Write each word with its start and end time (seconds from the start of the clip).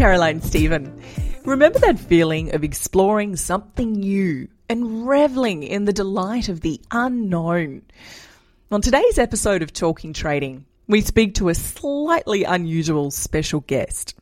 Caroline 0.00 0.40
Stephen. 0.40 0.98
Remember 1.44 1.78
that 1.80 1.98
feeling 1.98 2.54
of 2.54 2.64
exploring 2.64 3.36
something 3.36 3.92
new 3.92 4.48
and 4.66 5.06
reveling 5.06 5.62
in 5.62 5.84
the 5.84 5.92
delight 5.92 6.48
of 6.48 6.62
the 6.62 6.80
unknown? 6.90 7.82
On 8.70 8.80
today's 8.80 9.18
episode 9.18 9.60
of 9.60 9.74
Talking 9.74 10.14
Trading, 10.14 10.64
we 10.88 11.02
speak 11.02 11.34
to 11.34 11.50
a 11.50 11.54
slightly 11.54 12.44
unusual 12.44 13.10
special 13.10 13.60
guest. 13.60 14.14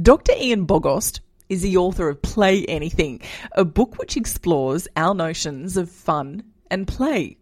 Dr. 0.00 0.34
Ian 0.38 0.68
Bogost 0.68 1.18
is 1.48 1.62
the 1.62 1.78
author 1.78 2.08
of 2.08 2.22
Play 2.22 2.64
Anything, 2.66 3.20
a 3.56 3.64
book 3.64 3.98
which 3.98 4.16
explores 4.16 4.86
our 4.94 5.16
notions 5.16 5.76
of 5.76 5.90
fun 5.90 6.44
and 6.70 6.86
play. 6.86 7.38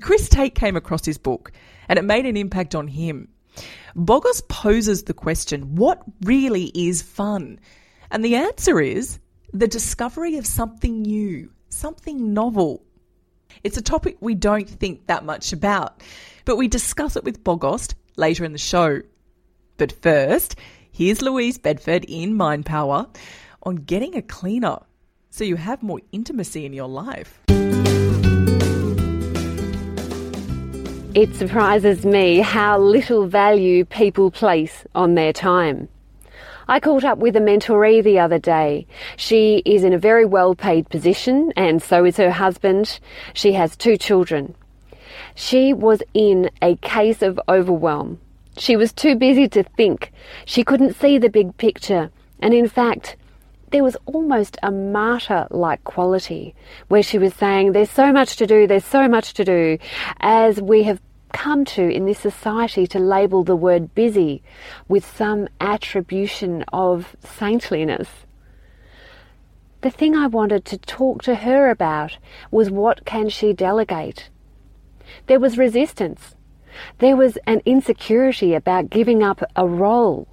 Chris 0.00 0.28
Tate 0.28 0.56
came 0.56 0.74
across 0.74 1.04
his 1.04 1.18
book 1.18 1.52
and 1.88 1.96
it 1.96 2.04
made 2.04 2.26
an 2.26 2.36
impact 2.36 2.74
on 2.74 2.88
him. 2.88 3.28
Bogost 3.96 4.48
poses 4.48 5.04
the 5.04 5.14
question 5.14 5.76
what 5.76 6.02
really 6.22 6.72
is 6.74 7.02
fun? 7.02 7.60
And 8.10 8.24
the 8.24 8.36
answer 8.36 8.80
is 8.80 9.18
the 9.52 9.68
discovery 9.68 10.36
of 10.36 10.46
something 10.46 11.02
new, 11.02 11.50
something 11.68 12.32
novel. 12.32 12.82
It's 13.62 13.76
a 13.76 13.82
topic 13.82 14.16
we 14.20 14.34
don't 14.34 14.68
think 14.68 15.06
that 15.06 15.24
much 15.24 15.52
about, 15.52 16.02
but 16.44 16.56
we 16.56 16.68
discuss 16.68 17.16
it 17.16 17.24
with 17.24 17.44
Bogost 17.44 17.94
later 18.16 18.44
in 18.44 18.52
the 18.52 18.58
show. 18.58 19.00
But 19.76 19.92
first, 19.92 20.56
here's 20.90 21.22
Louise 21.22 21.58
Bedford 21.58 22.04
in 22.06 22.34
Mind 22.36 22.66
Power 22.66 23.06
on 23.62 23.76
getting 23.76 24.16
a 24.16 24.22
cleaner 24.22 24.78
so 25.30 25.42
you 25.42 25.56
have 25.56 25.82
more 25.82 26.00
intimacy 26.12 26.64
in 26.64 26.72
your 26.72 26.88
life. 26.88 27.40
It 31.14 31.36
surprises 31.36 32.04
me 32.04 32.40
how 32.40 32.76
little 32.76 33.28
value 33.28 33.84
people 33.84 34.32
place 34.32 34.84
on 34.96 35.14
their 35.14 35.32
time. 35.32 35.88
I 36.66 36.80
caught 36.80 37.04
up 37.04 37.18
with 37.18 37.36
a 37.36 37.40
mentoree 37.40 38.02
the 38.02 38.18
other 38.18 38.40
day. 38.40 38.88
She 39.16 39.62
is 39.64 39.84
in 39.84 39.92
a 39.92 39.98
very 39.98 40.24
well 40.24 40.56
paid 40.56 40.88
position, 40.88 41.52
and 41.56 41.80
so 41.80 42.04
is 42.04 42.16
her 42.16 42.32
husband. 42.32 42.98
She 43.32 43.52
has 43.52 43.76
two 43.76 43.96
children. 43.96 44.56
She 45.36 45.72
was 45.72 46.02
in 46.14 46.50
a 46.60 46.74
case 46.78 47.22
of 47.22 47.38
overwhelm. 47.48 48.18
She 48.58 48.74
was 48.74 48.92
too 48.92 49.14
busy 49.14 49.46
to 49.50 49.62
think. 49.62 50.10
She 50.44 50.64
couldn't 50.64 50.96
see 50.96 51.18
the 51.18 51.30
big 51.30 51.56
picture. 51.58 52.10
And 52.40 52.52
in 52.52 52.68
fact, 52.68 53.14
there 53.74 53.82
was 53.82 53.96
almost 54.06 54.56
a 54.62 54.70
martyr 54.70 55.48
like 55.50 55.82
quality 55.82 56.54
where 56.86 57.02
she 57.02 57.18
was 57.18 57.34
saying, 57.34 57.72
There's 57.72 57.90
so 57.90 58.12
much 58.12 58.36
to 58.36 58.46
do, 58.46 58.68
there's 58.68 58.84
so 58.84 59.08
much 59.08 59.34
to 59.34 59.44
do, 59.44 59.78
as 60.20 60.62
we 60.62 60.84
have 60.84 61.00
come 61.34 61.64
to 61.66 61.82
in 61.82 62.06
this 62.06 62.20
society 62.20 62.86
to 62.86 62.98
label 62.98 63.44
the 63.44 63.56
word 63.56 63.94
busy 63.94 64.42
with 64.88 65.04
some 65.04 65.48
attribution 65.60 66.64
of 66.72 67.14
saintliness. 67.22 68.08
The 69.82 69.90
thing 69.90 70.16
I 70.16 70.28
wanted 70.28 70.64
to 70.66 70.78
talk 70.78 71.22
to 71.24 71.34
her 71.34 71.68
about 71.68 72.16
was 72.50 72.70
what 72.70 73.04
can 73.04 73.28
she 73.28 73.52
delegate? 73.52 74.30
There 75.26 75.40
was 75.40 75.58
resistance. 75.58 76.36
There 77.00 77.16
was 77.16 77.36
an 77.46 77.60
insecurity 77.66 78.54
about 78.54 78.88
giving 78.88 79.22
up 79.22 79.42
a 79.56 79.66
role. 79.66 80.26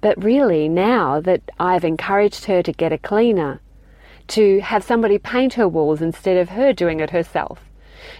But 0.00 0.22
really, 0.22 0.68
now 0.68 1.20
that 1.20 1.42
I've 1.58 1.84
encouraged 1.84 2.44
her 2.44 2.62
to 2.62 2.72
get 2.72 2.92
a 2.92 2.98
cleaner, 2.98 3.60
to 4.28 4.60
have 4.60 4.84
somebody 4.84 5.18
paint 5.18 5.54
her 5.54 5.66
walls 5.66 6.00
instead 6.00 6.36
of 6.36 6.50
her 6.50 6.72
doing 6.72 7.00
it 7.00 7.10
herself, 7.10 7.69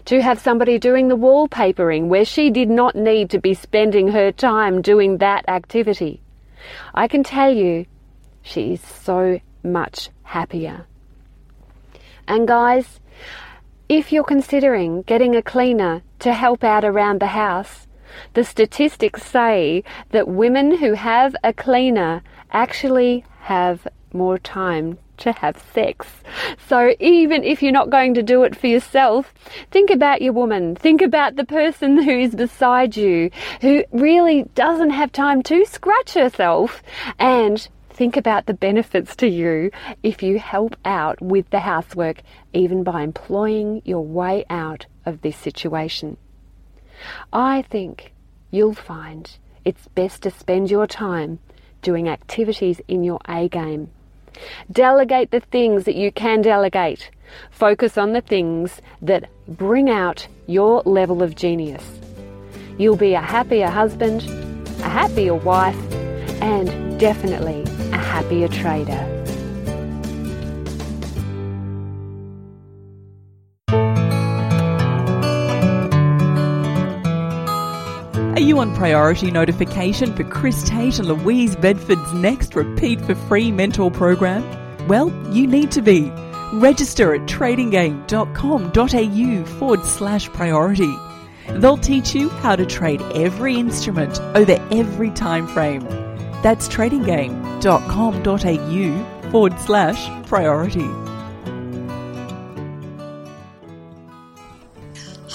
to 0.06 0.22
have 0.22 0.38
somebody 0.38 0.78
doing 0.78 1.08
the 1.08 1.16
wallpapering 1.16 2.08
where 2.08 2.24
she 2.24 2.50
did 2.50 2.70
not 2.70 2.94
need 2.94 3.30
to 3.30 3.38
be 3.38 3.54
spending 3.54 4.08
her 4.08 4.32
time 4.32 4.82
doing 4.82 5.18
that 5.18 5.48
activity. 5.48 6.20
I 6.94 7.08
can 7.08 7.22
tell 7.22 7.54
you, 7.54 7.86
she 8.42 8.74
is 8.74 8.80
so 8.80 9.40
much 9.62 10.10
happier. 10.22 10.86
And 12.26 12.46
guys, 12.46 13.00
if 13.88 14.12
you're 14.12 14.24
considering 14.24 15.02
getting 15.02 15.34
a 15.34 15.42
cleaner 15.42 16.02
to 16.20 16.32
help 16.32 16.62
out 16.62 16.84
around 16.84 17.20
the 17.20 17.28
house, 17.28 17.86
the 18.34 18.44
statistics 18.44 19.24
say 19.24 19.82
that 20.10 20.28
women 20.28 20.78
who 20.78 20.94
have 20.94 21.34
a 21.42 21.52
cleaner 21.52 22.22
actually 22.52 23.24
have 23.40 23.86
more 24.12 24.38
time 24.38 24.98
to 25.20 25.32
have 25.32 25.62
sex. 25.72 26.06
So 26.68 26.94
even 27.00 27.44
if 27.44 27.62
you're 27.62 27.72
not 27.72 27.90
going 27.90 28.14
to 28.14 28.22
do 28.22 28.42
it 28.42 28.56
for 28.56 28.66
yourself, 28.66 29.32
think 29.70 29.90
about 29.90 30.22
your 30.22 30.32
woman. 30.32 30.76
Think 30.76 31.02
about 31.02 31.36
the 31.36 31.44
person 31.44 32.02
who 32.02 32.18
is 32.18 32.34
beside 32.34 32.96
you, 32.96 33.30
who 33.60 33.84
really 33.92 34.44
doesn't 34.54 34.90
have 34.90 35.12
time 35.12 35.42
to 35.44 35.64
scratch 35.64 36.14
herself 36.14 36.82
and 37.18 37.68
think 37.90 38.16
about 38.16 38.46
the 38.46 38.54
benefits 38.54 39.14
to 39.16 39.28
you 39.28 39.70
if 40.02 40.22
you 40.22 40.38
help 40.38 40.74
out 40.84 41.20
with 41.20 41.48
the 41.50 41.60
housework, 41.60 42.22
even 42.52 42.82
by 42.82 43.02
employing 43.02 43.82
your 43.84 44.04
way 44.04 44.44
out 44.48 44.86
of 45.04 45.20
this 45.20 45.36
situation. 45.36 46.16
I 47.32 47.62
think 47.62 48.12
you'll 48.50 48.74
find 48.74 49.30
it's 49.64 49.88
best 49.88 50.22
to 50.22 50.30
spend 50.30 50.70
your 50.70 50.86
time 50.86 51.38
doing 51.82 52.08
activities 52.08 52.80
in 52.88 53.04
your 53.04 53.20
A 53.28 53.48
game 53.48 53.90
Delegate 54.70 55.30
the 55.30 55.40
things 55.40 55.84
that 55.84 55.94
you 55.94 56.12
can 56.12 56.42
delegate. 56.42 57.10
Focus 57.50 57.96
on 57.96 58.12
the 58.12 58.20
things 58.20 58.80
that 59.02 59.28
bring 59.46 59.88
out 59.90 60.26
your 60.46 60.82
level 60.84 61.22
of 61.22 61.36
genius. 61.36 61.84
You'll 62.78 62.96
be 62.96 63.14
a 63.14 63.20
happier 63.20 63.68
husband, 63.68 64.22
a 64.80 64.88
happier 64.88 65.34
wife, 65.34 65.76
and 66.42 66.98
definitely 66.98 67.62
a 67.92 67.98
happier 67.98 68.48
trader. 68.48 69.19
On 78.60 78.76
priority 78.76 79.30
notification 79.30 80.14
for 80.14 80.24
Chris 80.24 80.62
Tate 80.68 80.98
and 80.98 81.08
Louise 81.08 81.56
Bedford's 81.56 82.12
next 82.12 82.54
Repeat 82.54 83.00
for 83.00 83.14
Free 83.14 83.50
mentor 83.50 83.90
program? 83.90 84.44
Well, 84.86 85.10
you 85.32 85.46
need 85.46 85.70
to 85.72 85.80
be. 85.80 86.12
Register 86.52 87.14
at 87.14 87.22
tradinggame.com.au 87.22 89.58
forward 89.58 89.86
slash 89.86 90.28
priority. 90.28 90.94
They'll 91.48 91.78
teach 91.78 92.14
you 92.14 92.28
how 92.28 92.56
to 92.56 92.66
trade 92.66 93.00
every 93.14 93.56
instrument 93.56 94.20
over 94.36 94.62
every 94.70 95.10
time 95.10 95.46
frame. 95.48 95.84
That's 96.42 96.68
tradinggame.com.au 96.68 99.30
forward 99.30 99.58
slash 99.60 100.28
priority. 100.28 101.09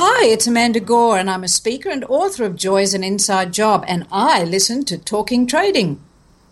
Hi, 0.08 0.28
it's 0.28 0.46
Amanda 0.46 0.80
Gore, 0.80 1.18
and 1.18 1.32
I'm 1.32 1.44
a 1.44 1.48
speaker 1.48 1.90
and 1.90 2.06
author 2.06 2.44
of 2.44 2.56
Joy's 2.56 2.94
an 2.94 3.04
Inside 3.04 3.52
Job, 3.52 3.84
and 3.88 4.06
I 4.12 4.44
listen 4.44 4.86
to 4.86 5.00
Talking 5.00 5.48
Trading. 5.48 6.00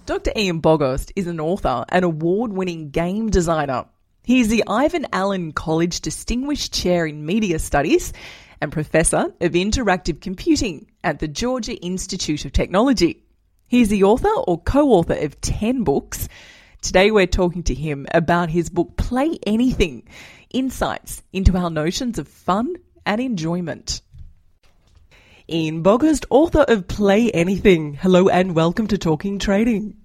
Dr. 0.08 0.32
Ian 0.36 0.60
Bogost 0.60 1.12
is 1.16 1.28
an 1.28 1.40
author 1.40 1.86
and 1.90 2.04
award 2.04 2.52
winning 2.52 2.90
game 2.90 3.30
designer. 3.30 3.86
He 4.24 4.40
is 4.40 4.48
the 4.48 4.64
Ivan 4.66 5.06
Allen 5.14 5.52
College 5.52 6.02
Distinguished 6.02 6.74
Chair 6.74 7.06
in 7.06 7.28
Media 7.28 7.60
Studies 7.60 8.12
and 8.60 8.72
Professor 8.72 9.32
of 9.40 9.52
Interactive 9.52 10.20
Computing 10.20 10.90
at 11.04 11.20
the 11.20 11.28
Georgia 11.28 11.76
Institute 11.76 12.46
of 12.46 12.54
Technology. 12.54 13.24
He 13.68 13.82
is 13.82 13.90
the 13.90 14.04
author 14.04 14.34
or 14.48 14.60
co 14.64 14.90
author 14.94 15.14
of 15.14 15.40
10 15.42 15.84
books. 15.84 16.28
Today 16.82 17.12
we're 17.12 17.28
talking 17.28 17.62
to 17.66 17.76
him 17.76 18.08
about 18.16 18.50
his 18.50 18.72
book 18.72 18.98
Play 18.98 19.38
Anything 19.46 20.08
Insights 20.52 21.22
into 21.32 21.56
Our 21.56 21.70
Notions 21.70 22.18
of 22.18 22.28
Fun 22.28 22.78
and 23.06 23.22
enjoyment. 23.22 24.02
Ian 25.50 25.84
Bogost, 25.84 26.26
author 26.30 26.64
of 26.68 26.88
Play 26.88 27.30
Anything. 27.32 27.94
Hello 27.96 28.30
and 28.30 28.56
welcome 28.56 28.88
to 28.88 28.98
Talking 28.98 29.40
Trading. 29.40 29.98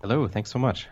Hello, 0.00 0.28
thanks 0.28 0.50
so 0.52 0.58
much. 0.58 0.86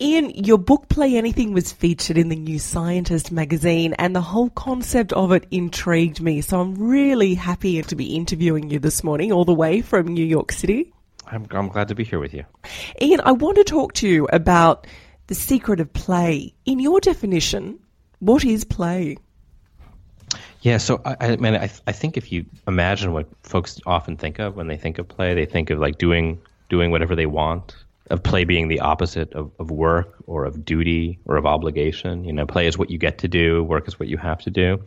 Ian, 0.00 0.30
your 0.30 0.58
book 0.58 0.88
Play 0.88 1.16
Anything 1.16 1.54
was 1.54 1.72
featured 1.72 2.18
in 2.18 2.28
the 2.28 2.36
New 2.36 2.58
Scientist 2.58 3.32
magazine, 3.32 3.94
and 3.94 4.14
the 4.14 4.20
whole 4.20 4.50
concept 4.50 5.12
of 5.14 5.32
it 5.32 5.46
intrigued 5.50 6.20
me. 6.20 6.42
So 6.42 6.60
I'm 6.60 6.74
really 6.74 7.34
happy 7.34 7.80
to 7.80 7.96
be 7.96 8.14
interviewing 8.14 8.68
you 8.68 8.78
this 8.78 9.02
morning, 9.02 9.32
all 9.32 9.46
the 9.46 9.54
way 9.54 9.80
from 9.80 10.08
New 10.08 10.26
York 10.26 10.52
City. 10.52 10.92
I'm, 11.26 11.46
I'm 11.52 11.68
glad 11.68 11.88
to 11.88 11.94
be 11.94 12.04
here 12.04 12.18
with 12.18 12.34
you. 12.34 12.44
Ian, 13.00 13.20
I 13.24 13.32
want 13.32 13.56
to 13.56 13.64
talk 13.64 13.94
to 13.94 14.08
you 14.08 14.28
about 14.32 14.86
the 15.28 15.34
secret 15.34 15.80
of 15.80 15.90
play. 15.92 16.52
In 16.66 16.78
your 16.78 17.00
definition, 17.00 17.78
what 18.18 18.44
is 18.44 18.64
play? 18.64 19.16
Yeah, 20.62 20.78
so 20.78 21.00
I, 21.04 21.16
I 21.20 21.36
mean, 21.36 21.56
I, 21.56 21.70
I 21.86 21.92
think 21.92 22.16
if 22.16 22.30
you 22.30 22.46
imagine 22.68 23.12
what 23.12 23.26
folks 23.42 23.80
often 23.84 24.16
think 24.16 24.38
of 24.38 24.56
when 24.56 24.68
they 24.68 24.76
think 24.76 24.98
of 24.98 25.08
play, 25.08 25.34
they 25.34 25.44
think 25.44 25.70
of 25.70 25.80
like 25.80 25.98
doing 25.98 26.40
doing 26.68 26.90
whatever 26.90 27.14
they 27.14 27.26
want, 27.26 27.74
of 28.10 28.22
play 28.22 28.44
being 28.44 28.68
the 28.68 28.80
opposite 28.80 29.32
of, 29.34 29.50
of 29.58 29.70
work 29.70 30.14
or 30.26 30.44
of 30.44 30.64
duty 30.64 31.18
or 31.26 31.36
of 31.36 31.46
obligation. 31.46 32.24
You 32.24 32.32
know, 32.32 32.46
play 32.46 32.66
is 32.68 32.78
what 32.78 32.90
you 32.90 32.98
get 32.98 33.18
to 33.18 33.28
do, 33.28 33.64
work 33.64 33.88
is 33.88 33.98
what 33.98 34.08
you 34.08 34.16
have 34.18 34.40
to 34.42 34.50
do. 34.50 34.80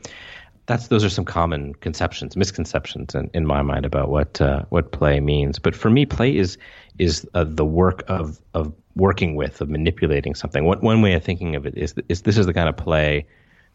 That's 0.68 0.88
those 0.88 1.04
are 1.04 1.10
some 1.10 1.26
common 1.26 1.76
conceptions, 1.76 2.36
misconceptions 2.38 3.14
in, 3.14 3.30
in 3.34 3.46
my 3.46 3.62
mind 3.62 3.86
about 3.86 4.10
what 4.10 4.40
uh, 4.40 4.64
what 4.70 4.94
play 4.94 5.20
means. 5.20 5.60
But 5.60 5.76
for 5.76 5.90
me, 5.90 6.06
play 6.06 6.36
is 6.36 6.58
is 7.00 7.28
uh, 7.34 7.44
the 7.44 7.66
work 7.66 8.04
of 8.08 8.40
of 8.54 8.74
working 8.96 9.36
with, 9.36 9.60
of 9.60 9.70
manipulating 9.70 10.36
something. 10.36 10.64
One 10.64 10.80
one 10.80 11.02
way 11.02 11.14
of 11.14 11.24
thinking 11.24 11.54
of 11.54 11.66
it 11.66 11.78
is 11.78 11.94
is 12.08 12.22
this 12.22 12.38
is 12.38 12.46
the 12.46 12.54
kind 12.54 12.70
of 12.70 12.78
play 12.78 13.26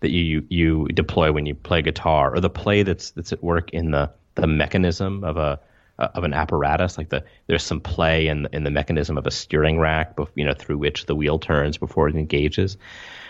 that 0.01 0.11
you 0.11 0.45
you 0.49 0.87
deploy 0.89 1.33
when 1.33 1.47
you 1.47 1.55
play 1.55 1.83
guitar, 1.83 2.35
or 2.35 2.41
the 2.41 2.51
play 2.51 2.83
that's 2.83 3.11
that's 3.13 3.33
at 3.33 3.43
work 3.43 3.71
in 3.71 3.91
the 3.91 4.11
the 4.35 4.47
mechanism 4.47 5.25
of 5.25 5.37
a 5.37 5.61
of 5.99 6.25
an 6.25 6.33
apparatus. 6.33 6.99
Like 6.99 7.11
the 7.11 7.25
there's 7.47 7.63
some 7.63 7.81
play 7.81 8.27
in 8.27 8.49
in 8.53 8.65
the 8.65 8.71
mechanism 8.71 9.19
of 9.19 9.27
a 9.27 9.31
steering 9.31 9.79
rack, 9.79 10.19
you 10.35 10.45
know, 10.45 10.55
through 10.55 10.79
which 10.79 11.07
the 11.07 11.15
wheel 11.15 11.39
turns 11.39 11.79
before 11.79 12.09
it 12.09 12.17
engages. 12.17 12.77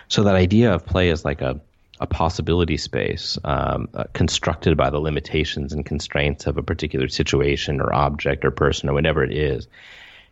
So 0.09 0.23
that 0.25 0.35
idea 0.35 0.73
of 0.73 0.87
play 0.87 1.11
is 1.11 1.25
like 1.25 1.43
a 1.43 1.61
a 2.01 2.07
possibility 2.07 2.79
space 2.79 3.37
um, 3.45 3.87
uh, 3.93 4.05
constructed 4.15 4.75
by 4.75 4.89
the 4.89 4.99
limitations 4.99 5.75
and 5.75 5.85
constraints 5.85 6.47
of 6.47 6.57
a 6.57 6.63
particular 6.63 7.09
situation 7.09 7.79
or 7.79 7.93
object 7.93 8.43
or 8.43 8.51
person 8.51 8.89
or 8.89 8.95
whatever 8.95 9.23
it 9.23 9.33
is 9.33 9.69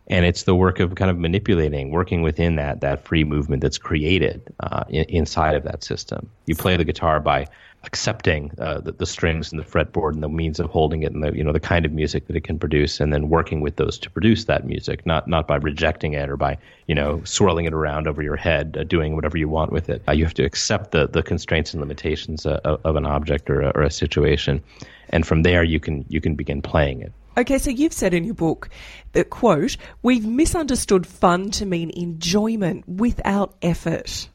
and 0.09 0.25
it's 0.25 0.45
the 0.45 0.55
work 0.55 0.81
of 0.81 0.95
kind 0.95 1.11
of 1.11 1.19
manipulating, 1.19 1.91
working 1.91 2.23
within 2.23 2.57
that 2.57 2.81
that 2.81 3.05
free 3.05 3.25
movement 3.25 3.63
that's 3.63 3.79
created 3.79 4.43
uh, 4.61 4.85
in, 4.89 5.05
inside 5.05 5.55
of 5.55 5.65
that 5.65 5.85
system. 5.85 6.29
You 6.47 6.57
play 6.57 6.77
the 6.77 6.85
guitar 6.85 7.21
by 7.21 7.47
accepting 7.85 8.51
uh, 8.59 8.81
the, 8.81 8.93
the, 8.93 9.07
strings 9.07 9.53
and 9.53 9.61
the 9.61 9.65
fretboard 9.65 10.13
and 10.13 10.23
the 10.23 10.29
means 10.29 10.59
of 10.59 10.69
holding 10.69 11.05
it 11.05 11.13
and 11.13 11.23
the 11.23 11.33
you 11.33 11.45
know 11.45 11.53
the 11.53 11.61
kind 11.61 11.87
of 11.87 11.93
music 11.93 12.27
that 12.27 12.37
it 12.37 12.43
can 12.43 12.59
produce, 12.59 13.01
and 13.01 13.13
then 13.13 13.29
working 13.29 13.61
with 13.61 13.77
those 13.77 13.99
to 13.99 14.11
produce 14.11 14.47
that 14.47 14.65
music, 14.65 15.05
not 15.07 15.29
not 15.29 15.47
by 15.47 15.57
rejecting 15.57 16.15
it 16.15 16.29
or 16.29 16.37
by 16.37 16.57
you 16.87 16.95
know 16.95 17.23
swirling 17.25 17.67
it 17.67 17.75
around 17.75 18.09
over 18.09 18.23
your 18.23 18.37
head, 18.37 18.77
uh, 18.79 18.85
doing 18.85 19.15
whatever 19.15 19.37
you 19.37 19.49
want 19.49 19.73
with 19.73 19.89
it. 19.89 20.03
Uh, 20.09 20.13
you 20.13 20.25
have 20.25 20.35
to 20.35 20.45
accept 20.45 20.91
the 20.91 21.07
the 21.07 21.23
constraints 21.23 21.75
and 21.75 21.81
limitations 21.81 22.47
uh, 22.47 22.61
of, 22.65 22.81
of 22.85 22.97
an 22.97 23.07
object 23.07 23.51
or 23.51 23.61
a, 23.61 23.71
or 23.75 23.83
a 23.83 23.91
situation, 23.91 24.63
and 25.11 25.27
from 25.27 25.43
there 25.43 25.63
you 25.63 25.79
can 25.79 26.05
you 26.09 26.21
can 26.21 26.35
begin 26.35 26.63
playing 26.63 27.03
it. 27.03 27.13
Okay, 27.39 27.59
so 27.59 27.71
you've 27.71 27.93
said 27.93 28.15
in 28.15 28.25
your 28.25 28.35
book 28.35 28.69
that, 29.13 29.31
quote, 29.31 29.77
we've 30.03 30.27
misunderstood 30.27 31.07
fun 31.07 31.53
to 31.53 31.67
mean 31.67 31.93
enjoyment 31.95 32.89
without 32.89 33.55
effort. 33.63 34.29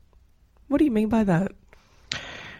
What 0.69 0.77
do 0.77 0.85
you 0.85 0.91
mean 0.91 1.09
by 1.09 1.25
that? 1.25 1.51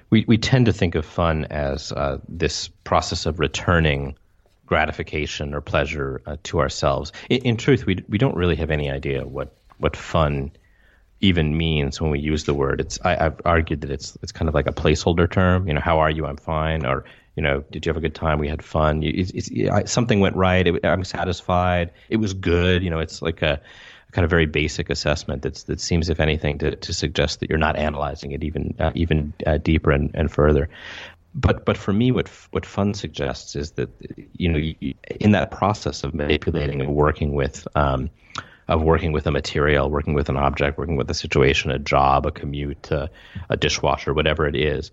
We, 0.09 0.25
we 0.27 0.37
tend 0.37 0.65
to 0.65 0.73
think 0.73 0.95
of 0.95 1.05
fun 1.05 1.45
as 1.45 1.93
uh, 1.93 2.17
this 2.27 2.67
process 2.67 3.25
of 3.25 3.39
returning 3.39 4.15
gratification 4.65 5.53
or 5.53 5.61
pleasure 5.61 6.21
uh, 6.25 6.35
to 6.43 6.59
ourselves. 6.59 7.13
In, 7.29 7.41
in, 7.43 7.57
truth, 7.57 7.85
we, 7.85 8.03
we 8.09 8.17
don't 8.17 8.35
really 8.35 8.57
have 8.57 8.69
any 8.69 8.91
idea 8.91 9.25
what, 9.25 9.55
what 9.77 9.95
fun 9.95 10.51
even 11.21 11.57
means 11.57 12.01
when 12.01 12.11
we 12.11 12.19
use 12.19 12.43
the 12.43 12.53
word. 12.53 12.81
It's 12.81 12.99
I, 13.05 13.15
have 13.15 13.39
argued 13.45 13.79
that 13.81 13.91
it's 13.91 14.17
it's 14.21 14.33
kind 14.33 14.49
of 14.49 14.53
like 14.53 14.67
a 14.67 14.73
placeholder 14.73 15.31
term. 15.31 15.69
You 15.69 15.73
know, 15.73 15.79
how 15.79 15.99
are 15.99 16.11
you? 16.11 16.25
I'm 16.25 16.35
fine. 16.35 16.85
Or 16.85 17.05
you 17.35 17.41
know, 17.41 17.63
did 17.71 17.85
you 17.85 17.89
have 17.89 17.97
a 17.97 18.01
good 18.01 18.15
time? 18.15 18.39
We 18.39 18.47
had 18.47 18.63
fun. 18.63 19.01
It's, 19.03 19.31
it's, 19.33 19.91
something 19.91 20.19
went 20.19 20.35
right. 20.35 20.67
It, 20.67 20.85
I'm 20.85 21.03
satisfied. 21.03 21.91
It 22.09 22.17
was 22.17 22.33
good. 22.33 22.83
You 22.83 22.89
know, 22.89 22.99
it's 22.99 23.21
like 23.21 23.41
a, 23.41 23.59
a 24.07 24.11
kind 24.11 24.23
of 24.23 24.29
very 24.29 24.45
basic 24.45 24.89
assessment 24.89 25.41
that's, 25.41 25.63
that 25.63 25.81
seems, 25.81 26.09
if 26.09 26.19
anything, 26.19 26.59
to, 26.59 26.75
to 26.75 26.93
suggest 26.93 27.39
that 27.39 27.49
you're 27.49 27.57
not 27.57 27.75
analyzing 27.75 28.31
it 28.33 28.43
even 28.43 28.75
uh, 28.79 28.91
even 28.93 29.33
uh, 29.47 29.57
deeper 29.57 29.91
and, 29.91 30.11
and 30.13 30.31
further. 30.31 30.69
But 31.35 31.65
but 31.65 31.77
for 31.77 31.91
me, 31.91 32.11
what 32.11 32.29
what 32.51 32.65
fun 32.65 32.93
suggests 32.93 33.55
is 33.55 33.71
that 33.71 33.89
you 34.33 34.49
know 34.49 34.89
in 35.19 35.31
that 35.31 35.49
process 35.49 36.03
of 36.03 36.13
manipulating 36.13 36.81
and 36.81 36.93
working 36.93 37.33
with. 37.33 37.67
Um, 37.75 38.09
of 38.69 38.81
working 38.81 39.11
with 39.11 39.27
a 39.27 39.31
material, 39.31 39.89
working 39.89 40.13
with 40.13 40.29
an 40.29 40.37
object, 40.37 40.77
working 40.77 40.95
with 40.95 41.09
a 41.09 41.13
situation, 41.13 41.69
a 41.69 41.77
job, 41.77 42.25
a 42.25 42.31
commute, 42.31 42.89
a 42.91 43.09
dishwasher, 43.59 44.13
whatever 44.13 44.47
it 44.47 44.55
is, 44.55 44.91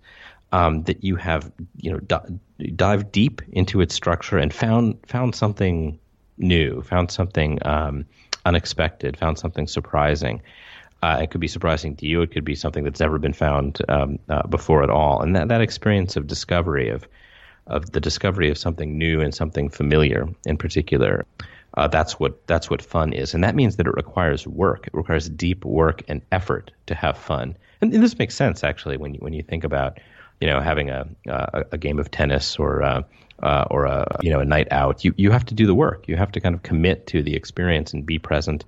um, 0.51 0.83
that 0.83 1.03
you 1.03 1.15
have 1.15 1.51
you 1.77 1.91
know 1.91 1.99
d- 1.99 2.71
dived 2.75 3.11
deep 3.11 3.41
into 3.51 3.81
its 3.81 3.95
structure 3.95 4.37
and 4.37 4.53
found 4.53 4.97
found 5.07 5.35
something 5.35 5.99
new, 6.37 6.81
found 6.81 7.11
something 7.11 7.59
um, 7.65 8.05
unexpected, 8.45 9.17
found 9.17 9.37
something 9.37 9.67
surprising. 9.67 10.41
Uh, 11.03 11.19
it 11.21 11.31
could 11.31 11.41
be 11.41 11.47
surprising 11.47 11.95
to 11.95 12.05
you. 12.05 12.21
It 12.21 12.31
could 12.31 12.45
be 12.45 12.55
something 12.55 12.83
that's 12.83 12.99
never 12.99 13.17
been 13.17 13.33
found 13.33 13.79
um, 13.89 14.19
uh, 14.29 14.45
before 14.47 14.83
at 14.83 14.91
all. 14.91 15.21
And 15.21 15.35
that, 15.35 15.47
that 15.47 15.61
experience 15.61 16.15
of 16.15 16.27
discovery, 16.27 16.89
of 16.89 17.07
of 17.67 17.91
the 17.91 18.01
discovery 18.01 18.49
of 18.49 18.57
something 18.57 18.97
new 18.97 19.21
and 19.21 19.33
something 19.33 19.69
familiar, 19.69 20.27
in 20.45 20.57
particular, 20.57 21.25
uh, 21.75 21.87
that's 21.87 22.19
what 22.19 22.45
that's 22.47 22.69
what 22.69 22.81
fun 22.81 23.13
is. 23.13 23.33
And 23.33 23.43
that 23.43 23.55
means 23.55 23.77
that 23.77 23.87
it 23.87 23.93
requires 23.95 24.45
work. 24.45 24.87
It 24.87 24.93
requires 24.93 25.29
deep 25.29 25.63
work 25.63 26.03
and 26.07 26.21
effort 26.31 26.71
to 26.87 26.95
have 26.95 27.17
fun. 27.17 27.55
And, 27.81 27.93
and 27.93 28.03
this 28.03 28.17
makes 28.17 28.35
sense 28.35 28.63
actually 28.63 28.97
when 28.97 29.13
you, 29.13 29.19
when 29.19 29.33
you 29.33 29.43
think 29.43 29.63
about 29.63 29.99
you 30.41 30.47
know, 30.47 30.59
having 30.59 30.89
a 30.89 31.07
a, 31.27 31.65
a 31.73 31.77
game 31.77 31.99
of 31.99 32.11
tennis 32.11 32.57
or 32.57 32.83
uh, 32.83 33.03
uh, 33.41 33.65
or 33.69 33.85
a 33.85 34.17
you 34.21 34.31
know 34.31 34.39
a 34.39 34.45
night 34.45 34.67
out, 34.71 35.05
you 35.05 35.13
you 35.15 35.31
have 35.31 35.45
to 35.45 35.53
do 35.53 35.65
the 35.65 35.75
work. 35.75 36.07
You 36.07 36.17
have 36.17 36.31
to 36.33 36.39
kind 36.39 36.55
of 36.55 36.63
commit 36.63 37.07
to 37.07 37.23
the 37.23 37.35
experience 37.35 37.93
and 37.93 38.05
be 38.05 38.19
present, 38.19 38.65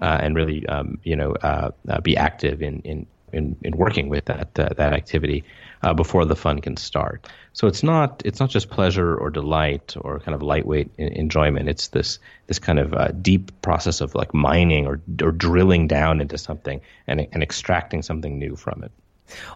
uh, 0.00 0.18
and 0.20 0.36
really 0.36 0.66
um, 0.66 0.98
you 1.02 1.16
know 1.16 1.32
uh, 1.32 1.70
uh, 1.88 2.00
be 2.00 2.16
active 2.16 2.62
in 2.62 2.80
in 2.80 3.06
in, 3.32 3.56
in 3.62 3.76
working 3.76 4.08
with 4.08 4.26
that 4.26 4.58
uh, 4.58 4.68
that 4.76 4.92
activity 4.92 5.44
before 5.96 6.24
the 6.24 6.36
fun 6.36 6.62
can 6.62 6.78
start. 6.78 7.28
So 7.52 7.66
it's 7.66 7.82
not 7.82 8.22
it's 8.24 8.40
not 8.40 8.48
just 8.48 8.70
pleasure 8.70 9.14
or 9.14 9.28
delight 9.28 9.94
or 10.00 10.18
kind 10.18 10.34
of 10.34 10.40
lightweight 10.40 10.94
enjoyment. 10.96 11.68
It's 11.68 11.88
this 11.88 12.18
this 12.46 12.58
kind 12.58 12.78
of 12.78 13.22
deep 13.22 13.60
process 13.60 14.00
of 14.00 14.14
like 14.14 14.32
mining 14.32 14.86
or 14.86 15.00
or 15.22 15.30
drilling 15.30 15.86
down 15.86 16.22
into 16.22 16.38
something 16.38 16.80
and 17.06 17.26
and 17.32 17.42
extracting 17.42 18.00
something 18.00 18.38
new 18.38 18.56
from 18.56 18.84
it. 18.84 18.92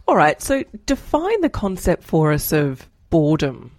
All 0.07 0.17
right, 0.17 0.41
so 0.41 0.65
define 0.87 1.41
the 1.41 1.49
concept 1.49 2.03
for 2.03 2.33
us 2.33 2.53
of 2.53 2.89
boredom. 3.11 3.73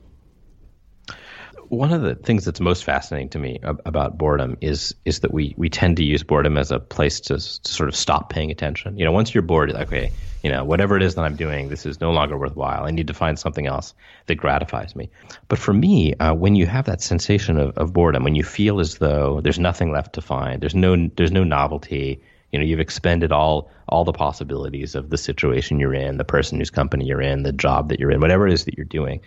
One 1.69 1.93
of 1.93 2.01
the 2.01 2.15
things 2.15 2.45
that's 2.45 2.59
most 2.59 2.83
fascinating 2.83 3.29
to 3.29 3.39
me 3.39 3.59
about 3.63 4.17
boredom 4.17 4.57
is 4.59 4.95
is 5.05 5.19
that 5.19 5.31
we, 5.31 5.53
we 5.55 5.69
tend 5.69 5.97
to 5.97 6.03
use 6.03 6.23
boredom 6.23 6.57
as 6.57 6.71
a 6.71 6.79
place 6.79 7.19
to, 7.21 7.35
to 7.35 7.71
sort 7.71 7.89
of 7.89 7.95
stop 7.95 8.31
paying 8.31 8.49
attention. 8.49 8.97
You 8.97 9.05
know, 9.05 9.11
once 9.11 9.35
you're 9.35 9.43
bored, 9.43 9.71
like, 9.71 9.87
okay, 9.87 10.11
you 10.41 10.49
know, 10.49 10.63
whatever 10.63 10.95
it 10.97 11.03
is 11.03 11.13
that 11.13 11.21
I'm 11.25 11.35
doing, 11.35 11.69
this 11.69 11.85
is 11.85 12.01
no 12.01 12.11
longer 12.11 12.37
worthwhile. 12.37 12.85
I 12.85 12.91
need 12.91 13.07
to 13.07 13.13
find 13.13 13.37
something 13.37 13.67
else 13.67 13.93
that 14.25 14.35
gratifies 14.35 14.95
me. 14.95 15.11
But 15.47 15.59
for 15.59 15.73
me, 15.73 16.15
uh, 16.15 16.33
when 16.33 16.55
you 16.55 16.65
have 16.65 16.85
that 16.85 17.01
sensation 17.01 17.59
of, 17.59 17.77
of 17.77 17.93
boredom, 17.93 18.23
when 18.23 18.35
you 18.35 18.43
feel 18.43 18.79
as 18.79 18.97
though 18.97 19.39
there's 19.41 19.59
nothing 19.59 19.91
left 19.91 20.13
to 20.13 20.21
find, 20.21 20.61
there's 20.61 20.75
no 20.75 21.09
there's 21.17 21.31
no 21.31 21.43
novelty, 21.43 22.21
you 22.51 22.59
know 22.59 22.65
you've 22.65 22.79
expended 22.79 23.31
all 23.31 23.69
all 23.87 24.03
the 24.03 24.13
possibilities 24.13 24.95
of 24.95 25.09
the 25.09 25.17
situation 25.17 25.79
you're 25.79 25.93
in 25.93 26.17
the 26.17 26.23
person 26.23 26.59
whose 26.59 26.69
company 26.69 27.05
you're 27.05 27.21
in 27.21 27.43
the 27.43 27.51
job 27.51 27.89
that 27.89 27.99
you're 27.99 28.11
in 28.11 28.21
whatever 28.21 28.47
it 28.47 28.53
is 28.53 28.65
that 28.65 28.77
you're 28.77 28.85
doing. 28.85 29.21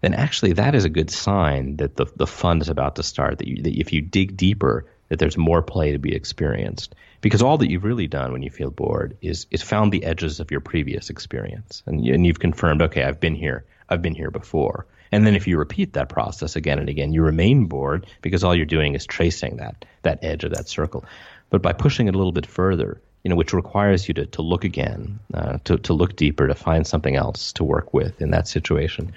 Then 0.00 0.14
actually 0.14 0.52
that 0.54 0.74
is 0.74 0.84
a 0.84 0.90
good 0.90 1.10
sign 1.10 1.76
that 1.76 1.96
the 1.96 2.06
the 2.16 2.26
fun 2.26 2.60
is 2.60 2.68
about 2.68 2.96
to 2.96 3.02
start 3.02 3.38
that, 3.38 3.48
you, 3.48 3.62
that 3.62 3.78
if 3.78 3.92
you 3.92 4.00
dig 4.00 4.36
deeper 4.36 4.86
that 5.08 5.18
there's 5.18 5.38
more 5.38 5.62
play 5.62 5.92
to 5.92 5.98
be 5.98 6.14
experienced. 6.14 6.94
Because 7.20 7.42
all 7.42 7.58
that 7.58 7.70
you've 7.70 7.84
really 7.84 8.06
done 8.06 8.32
when 8.32 8.42
you 8.42 8.50
feel 8.50 8.70
bored 8.70 9.16
is 9.20 9.46
is 9.50 9.62
found 9.62 9.92
the 9.92 10.04
edges 10.04 10.40
of 10.40 10.50
your 10.50 10.60
previous 10.60 11.10
experience. 11.10 11.82
And, 11.86 12.04
and 12.06 12.26
you've 12.26 12.40
confirmed 12.40 12.82
okay 12.82 13.02
I've 13.02 13.20
been 13.20 13.34
here 13.34 13.64
I've 13.88 14.02
been 14.02 14.14
here 14.14 14.30
before. 14.30 14.86
And 15.10 15.26
then 15.26 15.34
if 15.34 15.46
you 15.46 15.56
repeat 15.56 15.94
that 15.94 16.10
process 16.10 16.54
again 16.54 16.78
and 16.78 16.88
again 16.88 17.12
you 17.12 17.22
remain 17.22 17.66
bored 17.66 18.06
because 18.22 18.44
all 18.44 18.54
you're 18.54 18.66
doing 18.66 18.94
is 18.94 19.06
tracing 19.06 19.56
that 19.56 19.84
that 20.02 20.20
edge 20.22 20.44
of 20.44 20.54
that 20.54 20.68
circle 20.68 21.04
but 21.50 21.62
by 21.62 21.72
pushing 21.72 22.08
it 22.08 22.14
a 22.14 22.18
little 22.18 22.32
bit 22.32 22.46
further, 22.46 23.00
you 23.24 23.30
know, 23.30 23.36
which 23.36 23.52
requires 23.52 24.08
you 24.08 24.14
to, 24.14 24.26
to 24.26 24.42
look 24.42 24.64
again, 24.64 25.18
uh, 25.34 25.58
to, 25.64 25.78
to 25.78 25.92
look 25.92 26.16
deeper, 26.16 26.46
to 26.46 26.54
find 26.54 26.86
something 26.86 27.16
else 27.16 27.52
to 27.52 27.64
work 27.64 27.92
with 27.92 28.20
in 28.20 28.30
that 28.30 28.46
situation, 28.46 29.12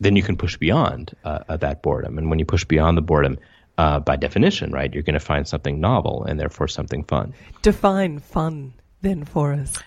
then 0.00 0.16
you 0.16 0.22
can 0.22 0.36
push 0.36 0.56
beyond 0.56 1.14
uh, 1.24 1.40
uh 1.48 1.56
that 1.56 1.82
boredom. 1.82 2.18
And 2.18 2.30
when 2.30 2.38
you 2.38 2.44
push 2.44 2.64
beyond 2.64 2.96
the 2.96 3.02
boredom, 3.02 3.38
uh, 3.78 3.98
by 4.00 4.16
definition, 4.16 4.70
right, 4.70 4.92
you're 4.92 5.02
going 5.02 5.14
to 5.14 5.20
find 5.20 5.48
something 5.48 5.80
novel 5.80 6.24
and 6.24 6.38
therefore 6.38 6.68
something 6.68 7.04
fun. 7.04 7.34
Define 7.62 8.18
fun 8.18 8.74
then 9.00 9.24
for 9.24 9.52
us. 9.52 9.78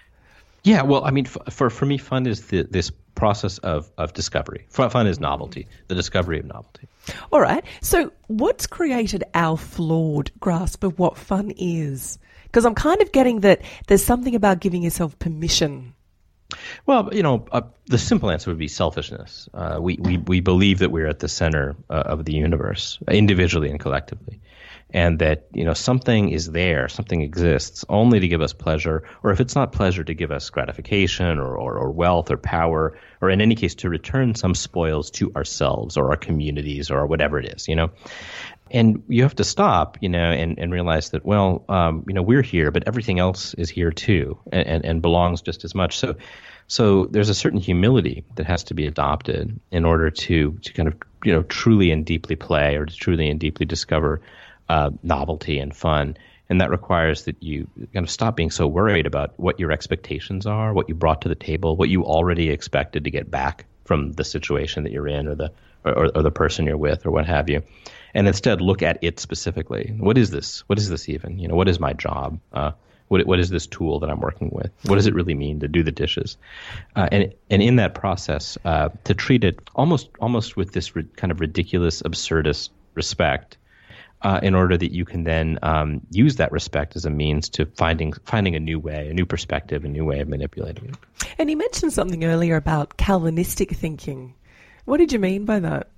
Yeah, 0.64 0.82
well, 0.82 1.06
I 1.06 1.12
mean, 1.12 1.28
f- 1.28 1.54
for 1.54 1.70
for 1.70 1.86
me, 1.86 1.98
fun 1.98 2.26
is 2.26 2.48
the, 2.48 2.64
this 2.64 2.92
process 3.16 3.58
of, 3.60 3.90
of 3.98 4.14
discovery. 4.14 4.66
Fun 4.70 5.08
is 5.08 5.20
novelty, 5.20 5.68
the 5.88 5.96
discovery 5.96 6.40
of 6.40 6.46
novelty. 6.46 6.88
All 7.32 7.42
right. 7.42 7.64
So, 7.82 8.12
what's 8.28 8.68
created 8.68 9.24
our 9.34 9.58
flawed 9.58 10.32
grasp 10.40 10.84
of 10.84 11.00
what 11.00 11.18
fun 11.18 11.52
is? 11.58 12.20
Because 12.44 12.66
I'm 12.66 12.76
kind 12.76 13.02
of 13.02 13.12
getting 13.12 13.42
that 13.42 13.62
there's 13.88 14.04
something 14.04 14.36
about 14.36 14.60
giving 14.60 14.84
yourself 14.84 15.18
permission. 15.20 15.94
Well, 16.86 17.10
you 17.12 17.24
know, 17.24 17.46
uh, 17.52 17.62
the 17.88 17.98
simple 17.98 18.30
answer 18.30 18.52
would 18.52 18.60
be 18.60 18.68
selfishness. 18.68 19.50
Uh, 19.54 19.80
we, 19.82 19.98
we, 20.00 20.18
we 20.18 20.40
believe 20.40 20.80
that 20.80 20.92
we're 20.92 21.08
at 21.08 21.20
the 21.20 21.28
center 21.28 21.76
uh, 21.90 22.04
of 22.06 22.26
the 22.26 22.34
universe, 22.34 23.00
individually 23.08 23.70
and 23.70 23.80
collectively 23.80 24.40
and 24.92 25.20
that 25.20 25.48
you 25.54 25.66
know 25.66 25.74
something 25.74 26.30
is 26.30 26.52
there, 26.52 26.88
something 26.88 27.22
exists 27.22 27.84
only 27.90 28.20
to 28.20 28.28
give 28.28 28.42
us 28.42 28.54
pleasure, 28.54 29.04
or 29.24 29.32
if 29.32 29.40
it's 29.40 29.56
not 29.56 29.72
pleasure, 29.72 30.04
to 30.04 30.14
give 30.14 30.32
us 30.32 30.50
gratification 30.50 31.40
or, 31.40 31.56
or, 31.58 31.78
or, 31.78 31.92
wealth 31.92 32.32
or 32.32 32.38
power, 32.38 32.98
or 33.22 33.30
in 33.30 33.42
any 33.42 33.56
case 33.56 33.76
to 33.76 33.90
return 33.90 34.36
some 34.36 34.54
spoils 34.54 35.12
to 35.12 35.34
ourselves 35.36 35.98
or 35.98 36.12
our 36.12 36.18
communities 36.18 36.92
or 36.92 37.08
whatever 37.08 37.40
it 37.40 37.54
is, 37.56 37.68
you 37.68 37.76
know. 37.76 37.92
And 38.72 39.04
you 39.08 39.24
have 39.24 39.36
to 39.36 39.44
stop, 39.44 39.98
you 40.02 40.10
know, 40.10 40.32
and, 40.32 40.58
and 40.58 40.72
realize 40.72 41.12
that 41.12 41.26
well, 41.26 41.66
um, 41.70 42.06
you 42.08 42.14
know, 42.14 42.22
we're 42.22 42.42
here, 42.42 42.72
but 42.72 42.88
everything 42.88 43.20
else 43.20 43.54
is 43.56 43.70
here 43.70 43.92
too, 43.92 44.40
and, 44.52 44.68
and, 44.68 44.86
and 44.86 45.02
belongs 45.02 45.42
just 45.42 45.64
as 45.64 45.76
much. 45.76 45.98
So. 45.98 46.16
So 46.68 47.06
there's 47.06 47.30
a 47.30 47.36
certain 47.36 47.60
humility 47.60 48.26
that 48.38 48.48
has 48.48 48.64
to 48.64 48.74
be 48.74 48.88
adopted 48.88 49.60
in 49.70 49.86
order 49.86 50.10
to 50.10 50.58
to 50.64 50.74
kind 50.74 50.88
of 50.88 50.96
you 51.24 51.32
know 51.32 51.44
truly 51.44 51.92
and 51.92 52.04
deeply 52.04 52.36
play 52.36 52.76
or 52.76 52.88
to 52.88 52.96
truly 52.96 53.30
and 53.30 53.40
deeply 53.40 53.68
discover 53.68 54.22
uh, 54.70 54.92
novelty 55.04 55.60
and 55.60 55.76
fun. 55.76 56.18
And 56.48 56.62
that 56.62 56.70
requires 56.70 57.24
that 57.24 57.42
you 57.42 57.68
kind 57.94 58.06
of 58.06 58.10
stop 58.10 58.36
being 58.36 58.52
so 58.52 58.68
worried 58.68 59.08
about 59.08 59.34
what 59.38 59.60
your 59.60 59.72
expectations 59.72 60.46
are, 60.46 60.74
what 60.74 60.90
you 60.90 60.96
brought 60.96 61.22
to 61.22 61.30
the 61.30 61.36
table, 61.36 61.76
what 61.76 61.90
you 61.90 62.06
already 62.06 62.52
expected 62.52 63.06
to 63.06 63.12
get 63.12 63.32
back 63.32 63.66
from 63.86 64.12
the 64.12 64.24
situation 64.24 64.84
that 64.84 64.92
you're 64.92 65.08
in 65.08 65.28
or 65.28 65.36
the 65.36 65.52
or, 65.84 66.10
or 66.16 66.22
the 66.24 66.32
person 66.32 66.66
you're 66.66 66.78
with 66.78 67.06
or 67.06 67.12
what 67.12 67.26
have 67.26 67.50
you, 67.50 67.62
and 68.14 68.28
instead 68.28 68.62
look 68.62 68.82
at 68.82 69.00
it 69.02 69.20
specifically. 69.20 69.94
What 69.98 70.18
is 70.18 70.32
this? 70.32 70.62
What 70.68 70.80
is 70.80 70.90
this 70.90 71.10
even? 71.10 71.40
You 71.40 71.48
know, 71.48 71.56
what 71.56 71.68
is 71.68 71.80
my 71.80 71.94
job? 71.94 72.40
Uh, 72.52 72.72
what, 73.08 73.26
what 73.28 73.40
is 73.40 73.50
this 73.50 73.68
tool 73.68 74.00
that 74.00 74.10
I'm 74.10 74.20
working 74.20 74.50
with? 74.52 74.72
What 74.86 74.96
does 74.96 75.06
it 75.06 75.14
really 75.14 75.36
mean 75.36 75.60
to 75.60 75.68
do 75.68 75.84
the 75.84 75.92
dishes? 75.92 76.38
Uh, 76.96 77.08
and 77.12 77.34
and 77.50 77.62
in 77.62 77.76
that 77.76 77.94
process, 77.94 78.58
uh, 78.66 78.90
to 79.04 79.14
treat 79.14 79.44
it 79.44 79.60
almost 79.76 80.10
almost 80.20 80.58
with 80.58 80.72
this 80.74 80.92
kind 81.16 81.32
of 81.32 81.40
ridiculous, 81.40 82.02
absurdist 82.02 82.70
respect, 82.96 83.58
uh, 84.22 84.40
in 84.42 84.56
order 84.56 84.78
that 84.78 84.94
you 84.94 85.06
can 85.06 85.24
then 85.24 85.60
um, 85.62 86.02
use 86.10 86.38
that 86.38 86.52
respect 86.52 86.96
as 86.96 87.06
a 87.06 87.10
means 87.10 87.50
to 87.50 87.66
finding 87.66 88.14
finding 88.26 88.56
a 88.56 88.60
new 88.60 88.80
way, 88.80 89.10
a 89.10 89.14
new 89.14 89.26
perspective, 89.26 89.86
a 89.86 89.88
new 89.88 90.06
way 90.06 90.20
of 90.20 90.28
manipulating 90.28 90.86
it. 90.86 90.96
And 91.38 91.50
you 91.50 91.58
mentioned 91.58 91.94
something 91.94 92.24
earlier 92.24 92.56
about 92.56 92.98
Calvinistic 92.98 93.72
thinking. 93.72 94.34
What 94.86 94.98
did 94.98 95.12
you 95.12 95.20
mean 95.20 95.46
by 95.46 95.60
that? 95.60 95.90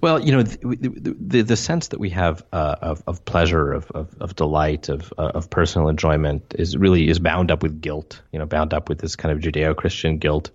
Well, 0.00 0.20
you 0.20 0.32
know, 0.32 0.42
the, 0.42 1.16
the, 1.18 1.42
the 1.42 1.56
sense 1.56 1.88
that 1.88 2.00
we 2.00 2.10
have 2.10 2.44
uh, 2.52 2.76
of, 2.80 3.02
of 3.06 3.24
pleasure, 3.24 3.72
of, 3.72 3.90
of, 3.90 4.14
of 4.20 4.36
delight, 4.36 4.88
of, 4.88 5.12
uh, 5.18 5.32
of 5.34 5.50
personal 5.50 5.88
enjoyment 5.88 6.54
is 6.58 6.76
really 6.76 7.08
is 7.08 7.18
bound 7.18 7.50
up 7.50 7.62
with 7.62 7.80
guilt, 7.80 8.22
you 8.32 8.38
know, 8.38 8.46
bound 8.46 8.74
up 8.74 8.88
with 8.88 8.98
this 8.98 9.16
kind 9.16 9.32
of 9.32 9.42
Judeo-Christian 9.42 10.18
guilt. 10.18 10.50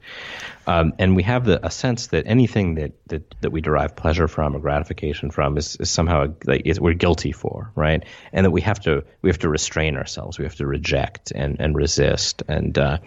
Um, 0.68 0.94
and 0.98 1.16
we 1.16 1.24
have 1.24 1.46
the, 1.46 1.66
a 1.66 1.70
sense 1.70 2.08
that 2.08 2.26
anything 2.26 2.76
that, 2.76 2.94
that, 3.08 3.36
that 3.42 3.52
we 3.52 3.62
derive 3.62 3.96
pleasure 3.96 4.28
from 4.28 4.56
or 4.56 4.60
gratification 4.60 5.30
from 5.30 5.58
is, 5.58 5.76
is 5.80 5.92
somehow 5.92 6.34
like 6.46 6.64
is, 6.66 6.80
we're 6.80 6.94
guilty 6.94 7.32
for, 7.32 7.72
right? 7.76 8.04
And 8.34 8.46
that 8.46 8.52
we 8.52 8.62
have 8.62 8.80
to 8.82 9.04
we 9.22 9.30
have 9.30 9.40
to 9.40 9.50
restrain 9.50 9.96
ourselves, 9.96 10.40
we 10.40 10.46
have 10.46 10.56
to 10.56 10.66
reject 10.66 11.32
and, 11.32 11.60
and 11.60 11.76
resist, 11.76 12.44
and 12.48 12.78
uh, 12.78 12.98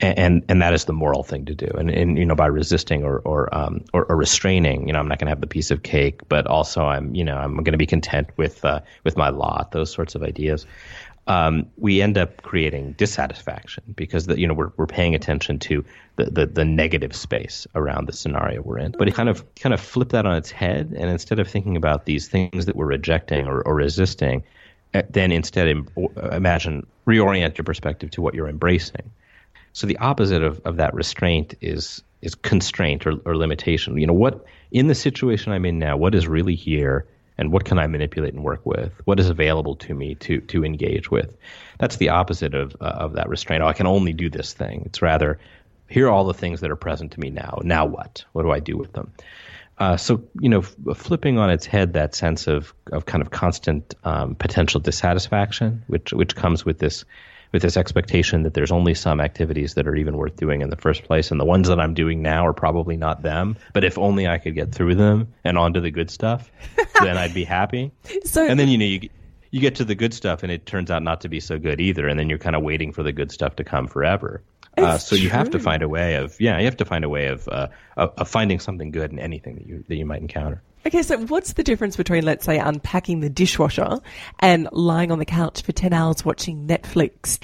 and 0.00 0.44
and 0.48 0.62
that 0.62 0.74
is 0.74 0.84
the 0.84 0.92
moral 0.92 1.22
thing 1.22 1.44
to 1.46 1.54
do. 1.54 1.66
And, 1.76 1.90
and 1.90 2.18
you 2.18 2.24
know, 2.24 2.34
by 2.34 2.46
resisting 2.46 3.04
or 3.04 3.18
or, 3.20 3.54
um, 3.54 3.84
or, 3.92 4.04
or 4.04 4.16
restraining, 4.16 4.86
you 4.86 4.92
know, 4.92 5.00
I'm 5.00 5.08
not 5.08 5.18
going 5.18 5.26
to 5.26 5.30
have 5.30 5.40
the 5.40 5.46
piece 5.46 5.70
of 5.70 5.82
cake, 5.82 6.20
but 6.28 6.46
also 6.46 6.84
I'm 6.84 7.14
you 7.14 7.24
know 7.24 7.36
I'm 7.36 7.54
going 7.56 7.72
to 7.72 7.78
be 7.78 7.86
content 7.86 8.28
with 8.36 8.64
uh, 8.64 8.80
with 9.04 9.16
my 9.16 9.30
lot. 9.30 9.72
Those 9.72 9.92
sorts 9.92 10.14
of 10.14 10.22
ideas. 10.22 10.66
Um, 11.26 11.66
we 11.76 12.00
end 12.00 12.16
up 12.16 12.40
creating 12.40 12.92
dissatisfaction 12.92 13.84
because 13.94 14.26
the, 14.26 14.38
you 14.40 14.46
know 14.46 14.54
we're 14.54 14.72
we're 14.76 14.86
paying 14.86 15.14
attention 15.14 15.58
to 15.60 15.84
the, 16.16 16.24
the, 16.24 16.46
the 16.46 16.64
negative 16.64 17.14
space 17.14 17.66
around 17.74 18.06
the 18.06 18.14
scenario 18.14 18.62
we're 18.62 18.78
in. 18.78 18.92
But 18.92 19.12
kind 19.14 19.28
of 19.28 19.44
kind 19.56 19.74
of 19.74 19.80
flip 19.80 20.10
that 20.10 20.24
on 20.26 20.36
its 20.36 20.50
head, 20.50 20.94
and 20.96 21.10
instead 21.10 21.38
of 21.38 21.48
thinking 21.48 21.76
about 21.76 22.06
these 22.06 22.28
things 22.28 22.66
that 22.66 22.76
we're 22.76 22.86
rejecting 22.86 23.46
or, 23.46 23.60
or 23.62 23.74
resisting, 23.74 24.44
eh, 24.94 25.02
then 25.10 25.32
instead 25.32 25.68
imagine 26.32 26.86
reorient 27.06 27.58
your 27.58 27.64
perspective 27.64 28.10
to 28.12 28.22
what 28.22 28.34
you're 28.34 28.48
embracing. 28.48 29.10
So 29.72 29.86
the 29.86 29.98
opposite 29.98 30.42
of, 30.42 30.60
of 30.64 30.76
that 30.76 30.94
restraint 30.94 31.54
is 31.60 32.02
is 32.20 32.34
constraint 32.34 33.06
or, 33.06 33.14
or 33.24 33.36
limitation. 33.36 33.96
You 33.96 34.06
know, 34.06 34.12
what 34.12 34.44
in 34.72 34.88
the 34.88 34.94
situation 34.94 35.52
I'm 35.52 35.64
in 35.64 35.78
now, 35.78 35.96
what 35.96 36.14
is 36.14 36.26
really 36.26 36.56
here 36.56 37.06
and 37.38 37.52
what 37.52 37.64
can 37.64 37.78
I 37.78 37.86
manipulate 37.86 38.34
and 38.34 38.42
work 38.42 38.66
with? 38.66 38.92
What 39.04 39.20
is 39.20 39.30
available 39.30 39.76
to 39.76 39.94
me 39.94 40.16
to 40.16 40.40
to 40.40 40.64
engage 40.64 41.10
with? 41.10 41.36
That's 41.78 41.96
the 41.96 42.08
opposite 42.08 42.54
of 42.54 42.76
uh, 42.80 42.84
of 42.84 43.14
that 43.14 43.28
restraint. 43.28 43.62
Oh, 43.62 43.68
I 43.68 43.72
can 43.72 43.86
only 43.86 44.12
do 44.12 44.28
this 44.28 44.52
thing. 44.52 44.82
It's 44.86 45.00
rather 45.00 45.38
here 45.88 46.08
are 46.08 46.10
all 46.10 46.24
the 46.24 46.34
things 46.34 46.60
that 46.60 46.70
are 46.70 46.76
present 46.76 47.12
to 47.12 47.20
me 47.20 47.30
now. 47.30 47.60
Now 47.62 47.86
what? 47.86 48.24
What 48.32 48.42
do 48.42 48.50
I 48.50 48.60
do 48.60 48.76
with 48.76 48.92
them? 48.92 49.12
Uh, 49.78 49.96
so 49.96 50.22
you 50.40 50.48
know, 50.48 50.60
f- 50.60 50.96
flipping 50.96 51.38
on 51.38 51.50
its 51.50 51.64
head 51.64 51.92
that 51.92 52.14
sense 52.14 52.48
of 52.48 52.74
of 52.92 53.06
kind 53.06 53.22
of 53.22 53.30
constant 53.30 53.94
um, 54.04 54.34
potential 54.34 54.80
dissatisfaction, 54.80 55.84
which 55.86 56.12
which 56.12 56.34
comes 56.34 56.64
with 56.64 56.78
this 56.78 57.04
with 57.52 57.62
this 57.62 57.76
expectation 57.76 58.42
that 58.42 58.54
there's 58.54 58.72
only 58.72 58.94
some 58.94 59.20
activities 59.20 59.74
that 59.74 59.86
are 59.86 59.96
even 59.96 60.16
worth 60.16 60.36
doing 60.36 60.60
in 60.60 60.70
the 60.70 60.76
first 60.76 61.04
place, 61.04 61.30
and 61.30 61.40
the 61.40 61.44
ones 61.44 61.68
that 61.68 61.80
I'm 61.80 61.94
doing 61.94 62.22
now 62.22 62.46
are 62.46 62.52
probably 62.52 62.96
not 62.96 63.22
them. 63.22 63.56
But 63.72 63.84
if 63.84 63.98
only 63.98 64.26
I 64.26 64.38
could 64.38 64.54
get 64.54 64.72
through 64.72 64.96
them 64.96 65.32
and 65.44 65.58
onto 65.58 65.80
the 65.80 65.90
good 65.90 66.10
stuff, 66.10 66.50
then 67.02 67.16
I'd 67.16 67.34
be 67.34 67.44
happy. 67.44 67.90
So, 68.24 68.46
and 68.46 68.58
then 68.58 68.68
you 68.68 68.78
know 68.78 68.84
you 68.84 69.08
you 69.50 69.60
get 69.60 69.74
to 69.76 69.84
the 69.84 69.94
good 69.94 70.12
stuff, 70.12 70.42
and 70.42 70.52
it 70.52 70.66
turns 70.66 70.90
out 70.90 71.02
not 71.02 71.20
to 71.22 71.28
be 71.28 71.40
so 71.40 71.58
good 71.58 71.80
either, 71.80 72.06
and 72.06 72.18
then 72.18 72.28
you're 72.28 72.38
kind 72.38 72.56
of 72.56 72.62
waiting 72.62 72.92
for 72.92 73.02
the 73.02 73.12
good 73.12 73.32
stuff 73.32 73.56
to 73.56 73.64
come 73.64 73.86
forever. 73.86 74.42
Uh, 74.76 74.96
so 74.96 75.16
you 75.16 75.28
have 75.28 75.50
to 75.50 75.58
find 75.58 75.82
a 75.82 75.88
way 75.88 76.14
of 76.14 76.40
yeah, 76.40 76.58
you 76.58 76.64
have 76.64 76.76
to 76.76 76.84
find 76.84 77.04
a 77.04 77.08
way 77.08 77.26
of, 77.26 77.48
uh, 77.48 77.66
of, 77.96 78.12
of 78.16 78.28
finding 78.28 78.60
something 78.60 78.90
good 78.90 79.10
in 79.10 79.18
anything 79.18 79.56
that 79.56 79.66
you 79.66 79.84
that 79.88 79.96
you 79.96 80.06
might 80.06 80.20
encounter. 80.20 80.62
Okay, 80.88 81.02
so 81.02 81.18
what's 81.26 81.52
the 81.52 81.62
difference 81.62 81.98
between, 81.98 82.24
let's 82.24 82.46
say, 82.46 82.58
unpacking 82.58 83.20
the 83.20 83.28
dishwasher 83.28 83.98
and 84.40 84.70
lying 84.72 85.12
on 85.12 85.18
the 85.18 85.26
couch 85.26 85.60
for 85.60 85.70
10 85.70 85.92
hours 85.92 86.24
watching 86.24 86.66
Netflix? 86.66 87.38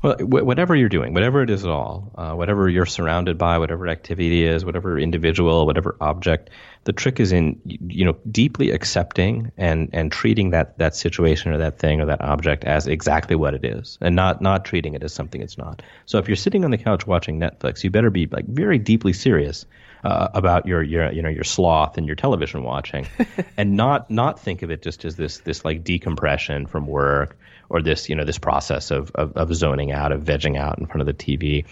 Well, 0.00 0.14
whatever 0.20 0.76
you're 0.76 0.88
doing, 0.88 1.12
whatever 1.12 1.42
it 1.42 1.50
is 1.50 1.64
at 1.64 1.70
all, 1.72 2.12
uh, 2.14 2.34
whatever 2.34 2.68
you're 2.68 2.86
surrounded 2.86 3.36
by, 3.36 3.58
whatever 3.58 3.88
activity 3.88 4.44
is, 4.44 4.64
whatever 4.64 4.96
individual, 4.96 5.66
whatever 5.66 5.96
object, 6.00 6.50
the 6.84 6.92
trick 6.92 7.18
is 7.18 7.32
in 7.32 7.60
you 7.64 8.04
know 8.04 8.16
deeply 8.30 8.70
accepting 8.70 9.50
and 9.56 9.90
and 9.92 10.12
treating 10.12 10.50
that 10.50 10.78
that 10.78 10.94
situation 10.94 11.52
or 11.52 11.58
that 11.58 11.80
thing 11.80 12.00
or 12.00 12.06
that 12.06 12.20
object 12.20 12.62
as 12.62 12.86
exactly 12.86 13.34
what 13.34 13.54
it 13.54 13.64
is, 13.64 13.98
and 14.00 14.14
not 14.14 14.40
not 14.40 14.64
treating 14.64 14.94
it 14.94 15.02
as 15.02 15.12
something 15.12 15.42
it's 15.42 15.58
not. 15.58 15.82
So 16.06 16.18
if 16.18 16.28
you're 16.28 16.36
sitting 16.36 16.64
on 16.64 16.70
the 16.70 16.78
couch 16.78 17.08
watching 17.08 17.40
Netflix, 17.40 17.82
you 17.82 17.90
better 17.90 18.10
be 18.10 18.26
like 18.26 18.46
very 18.46 18.78
deeply 18.78 19.12
serious 19.12 19.66
uh, 20.04 20.28
about 20.34 20.66
your 20.66 20.82
your 20.82 21.12
you 21.12 21.22
know 21.22 21.28
your 21.28 21.44
sloth 21.44 21.98
and 21.98 22.06
your 22.06 22.16
television 22.16 22.62
watching, 22.62 23.06
and 23.56 23.76
not 23.76 24.10
not 24.10 24.40
think 24.40 24.62
of 24.62 24.70
it 24.70 24.82
just 24.82 25.04
as 25.04 25.16
this 25.16 25.38
this 25.38 25.64
like 25.64 25.84
decompression 25.84 26.66
from 26.66 26.86
work 26.86 27.36
or 27.68 27.80
this 27.80 28.08
you 28.08 28.14
know 28.14 28.24
this 28.24 28.38
process 28.38 28.90
of, 28.90 29.10
of, 29.14 29.32
of 29.36 29.54
zoning 29.54 29.92
out 29.92 30.12
of 30.12 30.22
vegging 30.22 30.58
out 30.58 30.78
in 30.78 30.86
front 30.86 31.00
of 31.00 31.06
the 31.06 31.14
TV. 31.14 31.64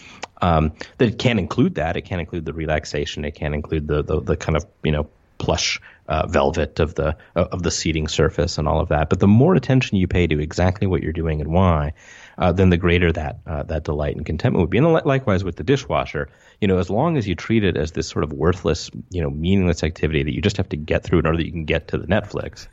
Um, 0.42 0.72
that 0.96 1.08
it 1.08 1.18
can 1.18 1.38
include 1.38 1.74
that. 1.74 1.96
It 1.96 2.02
can 2.02 2.20
include 2.20 2.46
the 2.46 2.54
relaxation. 2.54 3.24
It 3.24 3.34
can 3.34 3.52
include 3.52 3.86
the 3.86 4.02
the, 4.02 4.20
the 4.20 4.36
kind 4.36 4.56
of 4.56 4.64
you 4.82 4.92
know 4.92 5.10
plush 5.40 5.80
uh, 6.08 6.26
velvet 6.26 6.80
of 6.80 6.94
the 6.96 7.16
of 7.34 7.62
the 7.62 7.70
seating 7.70 8.08
surface 8.08 8.58
and 8.58 8.68
all 8.68 8.80
of 8.80 8.88
that. 8.88 9.08
But 9.08 9.20
the 9.20 9.28
more 9.28 9.54
attention 9.54 9.96
you 9.96 10.06
pay 10.06 10.26
to 10.26 10.40
exactly 10.40 10.86
what 10.86 11.02
you're 11.02 11.12
doing 11.12 11.40
and 11.40 11.52
why, 11.52 11.92
uh, 12.36 12.52
then 12.52 12.70
the 12.70 12.76
greater 12.76 13.12
that 13.12 13.38
uh, 13.46 13.62
that 13.64 13.84
delight 13.84 14.16
and 14.16 14.26
contentment 14.26 14.60
would 14.60 14.70
be. 14.70 14.78
And 14.78 14.92
likewise 14.92 15.44
with 15.44 15.56
the 15.56 15.64
dishwasher, 15.64 16.28
you 16.60 16.68
know, 16.68 16.78
as 16.78 16.90
long 16.90 17.16
as 17.16 17.26
you 17.26 17.34
treat 17.34 17.64
it 17.64 17.76
as 17.76 17.92
this 17.92 18.08
sort 18.08 18.24
of 18.24 18.32
worthless, 18.32 18.90
you 19.10 19.22
know, 19.22 19.30
meaningless 19.30 19.82
activity 19.82 20.22
that 20.24 20.34
you 20.34 20.42
just 20.42 20.56
have 20.56 20.68
to 20.70 20.76
get 20.76 21.04
through 21.04 21.20
in 21.20 21.26
order 21.26 21.38
that 21.38 21.46
you 21.46 21.52
can 21.52 21.64
get 21.64 21.88
to 21.88 21.98
the 21.98 22.06
Netflix, 22.06 22.66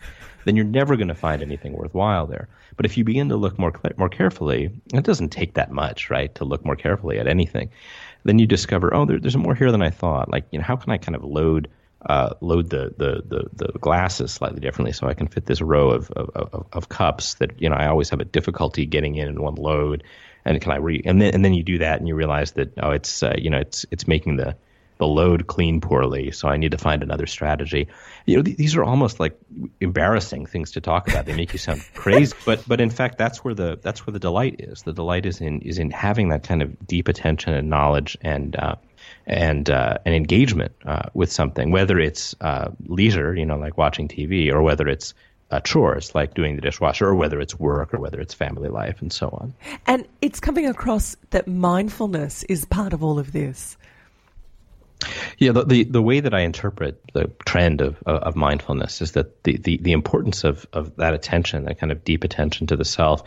then 0.45 0.55
you're 0.55 0.65
never 0.65 0.95
going 0.95 1.07
to 1.07 1.15
find 1.15 1.41
anything 1.41 1.73
worthwhile 1.73 2.27
there. 2.27 2.49
But 2.75 2.85
if 2.85 2.97
you 2.97 3.03
begin 3.03 3.29
to 3.29 3.37
look 3.37 3.59
more 3.59 3.73
more 3.97 4.09
carefully, 4.09 4.71
it 4.93 5.03
doesn't 5.03 5.29
take 5.29 5.53
that 5.53 5.71
much, 5.71 6.09
right, 6.09 6.33
to 6.35 6.45
look 6.45 6.65
more 6.65 6.75
carefully 6.75 7.19
at 7.19 7.27
anything. 7.27 7.69
Then 8.23 8.39
you 8.39 8.47
discover, 8.47 8.93
oh, 8.95 9.05
there, 9.05 9.19
there's 9.19 9.37
more 9.37 9.55
here 9.55 9.71
than 9.71 9.81
I 9.83 9.89
thought. 9.89 10.29
Like, 10.29 10.45
you 10.51 10.59
know, 10.59 10.65
how 10.65 10.75
can 10.75 10.91
I 10.91 10.97
kind 10.97 11.15
of 11.15 11.23
load 11.23 11.69
uh, 12.05 12.33
load 12.41 12.69
the, 12.69 12.93
the, 12.95 13.23
the, 13.25 13.49
the, 13.53 13.79
glasses 13.79 14.31
slightly 14.31 14.59
differently 14.59 14.91
so 14.91 15.07
I 15.07 15.13
can 15.13 15.27
fit 15.27 15.45
this 15.45 15.61
row 15.61 15.89
of, 15.89 16.11
of, 16.11 16.29
of, 16.29 16.67
of, 16.71 16.89
cups 16.89 17.35
that 17.35 17.59
you 17.59 17.69
know 17.69 17.75
I 17.75 17.87
always 17.87 18.11
have 18.11 18.19
a 18.19 18.25
difficulty 18.25 18.85
getting 18.85 19.15
in 19.15 19.27
in 19.27 19.41
one 19.41 19.55
load. 19.55 20.03
And 20.45 20.61
can 20.61 20.71
I 20.71 20.77
re 20.77 21.01
and 21.03 21.21
then 21.21 21.33
and 21.33 21.43
then 21.43 21.53
you 21.53 21.63
do 21.63 21.79
that 21.79 21.99
and 21.99 22.07
you 22.07 22.15
realize 22.15 22.51
that 22.51 22.73
oh 22.81 22.91
it's 22.91 23.23
uh, 23.23 23.35
you 23.37 23.49
know 23.49 23.57
it's 23.57 23.85
it's 23.91 24.07
making 24.07 24.37
the 24.37 24.55
the 24.97 25.07
load 25.07 25.47
clean 25.47 25.79
poorly, 25.79 26.31
so 26.31 26.47
I 26.47 26.57
need 26.57 26.71
to 26.71 26.77
find 26.77 27.03
another 27.03 27.27
strategy. 27.27 27.87
You 28.25 28.37
know, 28.37 28.43
th- 28.43 28.57
these 28.57 28.75
are 28.75 28.83
almost 28.83 29.19
like 29.19 29.37
embarrassing 29.79 30.47
things 30.47 30.71
to 30.71 30.81
talk 30.81 31.07
about. 31.07 31.25
They 31.25 31.35
make 31.35 31.53
you 31.53 31.59
sound 31.59 31.83
crazy, 31.93 32.35
but 32.45 32.63
but 32.67 32.81
in 32.81 32.89
fact, 32.89 33.17
that's 33.17 33.43
where 33.43 33.53
the 33.53 33.79
that's 33.81 34.05
where 34.05 34.11
the 34.11 34.19
delight 34.19 34.55
is. 34.59 34.83
The 34.83 34.93
delight 34.93 35.25
is 35.25 35.39
in 35.41 35.61
is 35.61 35.77
in 35.77 35.91
having 35.91 36.29
that 36.29 36.43
kind 36.43 36.61
of 36.61 36.87
deep 36.87 37.07
attention 37.07 37.53
and 37.53 37.69
knowledge 37.69 38.17
and 38.21 38.55
uh, 38.55 38.75
and 39.27 39.69
uh, 39.69 39.97
an 40.05 40.13
engagement 40.13 40.71
uh, 40.85 41.03
with 41.13 41.31
something, 41.31 41.69
whether 41.69 41.99
it's 41.99 42.33
uh, 42.41 42.71
leisure, 42.85 43.35
you 43.35 43.45
know, 43.45 43.57
like 43.57 43.77
watching 43.77 44.07
TV, 44.07 44.51
or 44.51 44.61
whether 44.61 44.87
it's 44.87 45.13
uh, 45.51 45.59
chores 45.59 46.15
like 46.15 46.33
doing 46.33 46.55
the 46.55 46.61
dishwasher, 46.61 47.07
or 47.07 47.15
whether 47.15 47.39
it's 47.39 47.59
work, 47.59 47.93
or 47.93 47.99
whether 47.99 48.19
it's 48.19 48.33
family 48.33 48.69
life, 48.69 49.01
and 49.01 49.11
so 49.11 49.27
on. 49.27 49.53
And 49.85 50.07
it's 50.21 50.39
coming 50.39 50.65
across 50.65 51.17
that 51.31 51.47
mindfulness 51.47 52.43
is 52.43 52.65
part 52.65 52.93
of 52.93 53.03
all 53.03 53.19
of 53.19 53.33
this. 53.33 53.77
Yeah, 55.37 55.51
the, 55.51 55.65
the, 55.65 55.83
the 55.83 56.01
way 56.01 56.21
that 56.21 56.33
I 56.33 56.39
interpret 56.39 56.99
the 57.13 57.29
trend 57.45 57.81
of, 57.81 58.01
of 58.03 58.35
mindfulness 58.35 59.01
is 59.01 59.11
that 59.11 59.43
the, 59.43 59.57
the, 59.57 59.77
the 59.77 59.91
importance 59.91 60.43
of, 60.43 60.65
of 60.73 60.95
that 60.95 61.13
attention, 61.13 61.65
that 61.65 61.79
kind 61.79 61.91
of 61.91 62.03
deep 62.03 62.23
attention 62.23 62.67
to 62.67 62.77
the 62.77 62.85
self, 62.85 63.23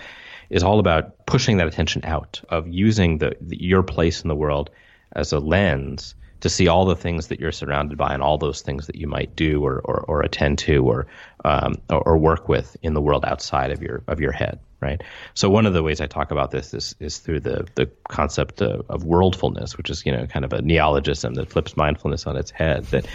is 0.48 0.64
all 0.64 0.80
about 0.80 1.26
pushing 1.26 1.58
that 1.58 1.68
attention 1.68 2.04
out, 2.04 2.40
of 2.48 2.66
using 2.66 3.18
the, 3.18 3.36
the 3.40 3.62
your 3.62 3.84
place 3.84 4.22
in 4.22 4.28
the 4.28 4.34
world 4.34 4.70
as 5.12 5.32
a 5.32 5.38
lens 5.38 6.14
to 6.40 6.48
see 6.48 6.68
all 6.68 6.86
the 6.86 6.96
things 6.96 7.28
that 7.28 7.38
you're 7.38 7.52
surrounded 7.52 7.98
by 7.98 8.12
and 8.12 8.22
all 8.22 8.38
those 8.38 8.62
things 8.62 8.86
that 8.86 8.96
you 8.96 9.06
might 9.06 9.36
do 9.36 9.62
or, 9.62 9.80
or, 9.84 10.00
or 10.08 10.22
attend 10.22 10.58
to 10.58 10.84
or, 10.84 11.06
um, 11.44 11.74
or, 11.90 12.00
or 12.08 12.18
work 12.18 12.48
with 12.48 12.76
in 12.82 12.94
the 12.94 13.00
world 13.00 13.24
outside 13.24 13.70
of 13.70 13.82
your 13.82 14.02
of 14.08 14.20
your 14.20 14.32
head, 14.32 14.58
right? 14.80 15.02
So 15.34 15.50
one 15.50 15.66
of 15.66 15.74
the 15.74 15.82
ways 15.82 16.00
I 16.00 16.06
talk 16.06 16.30
about 16.30 16.50
this 16.50 16.72
is, 16.72 16.94
is 16.98 17.18
through 17.18 17.40
the 17.40 17.66
the 17.74 17.90
concept 18.08 18.62
of, 18.62 18.86
of 18.88 19.04
worldfulness, 19.04 19.76
which 19.76 19.90
is 19.90 20.04
you 20.06 20.12
know 20.12 20.26
kind 20.26 20.44
of 20.44 20.52
a 20.52 20.62
neologism 20.62 21.34
that 21.34 21.50
flips 21.50 21.76
mindfulness 21.76 22.26
on 22.26 22.36
its 22.36 22.50
head. 22.50 22.84
That 22.86 23.06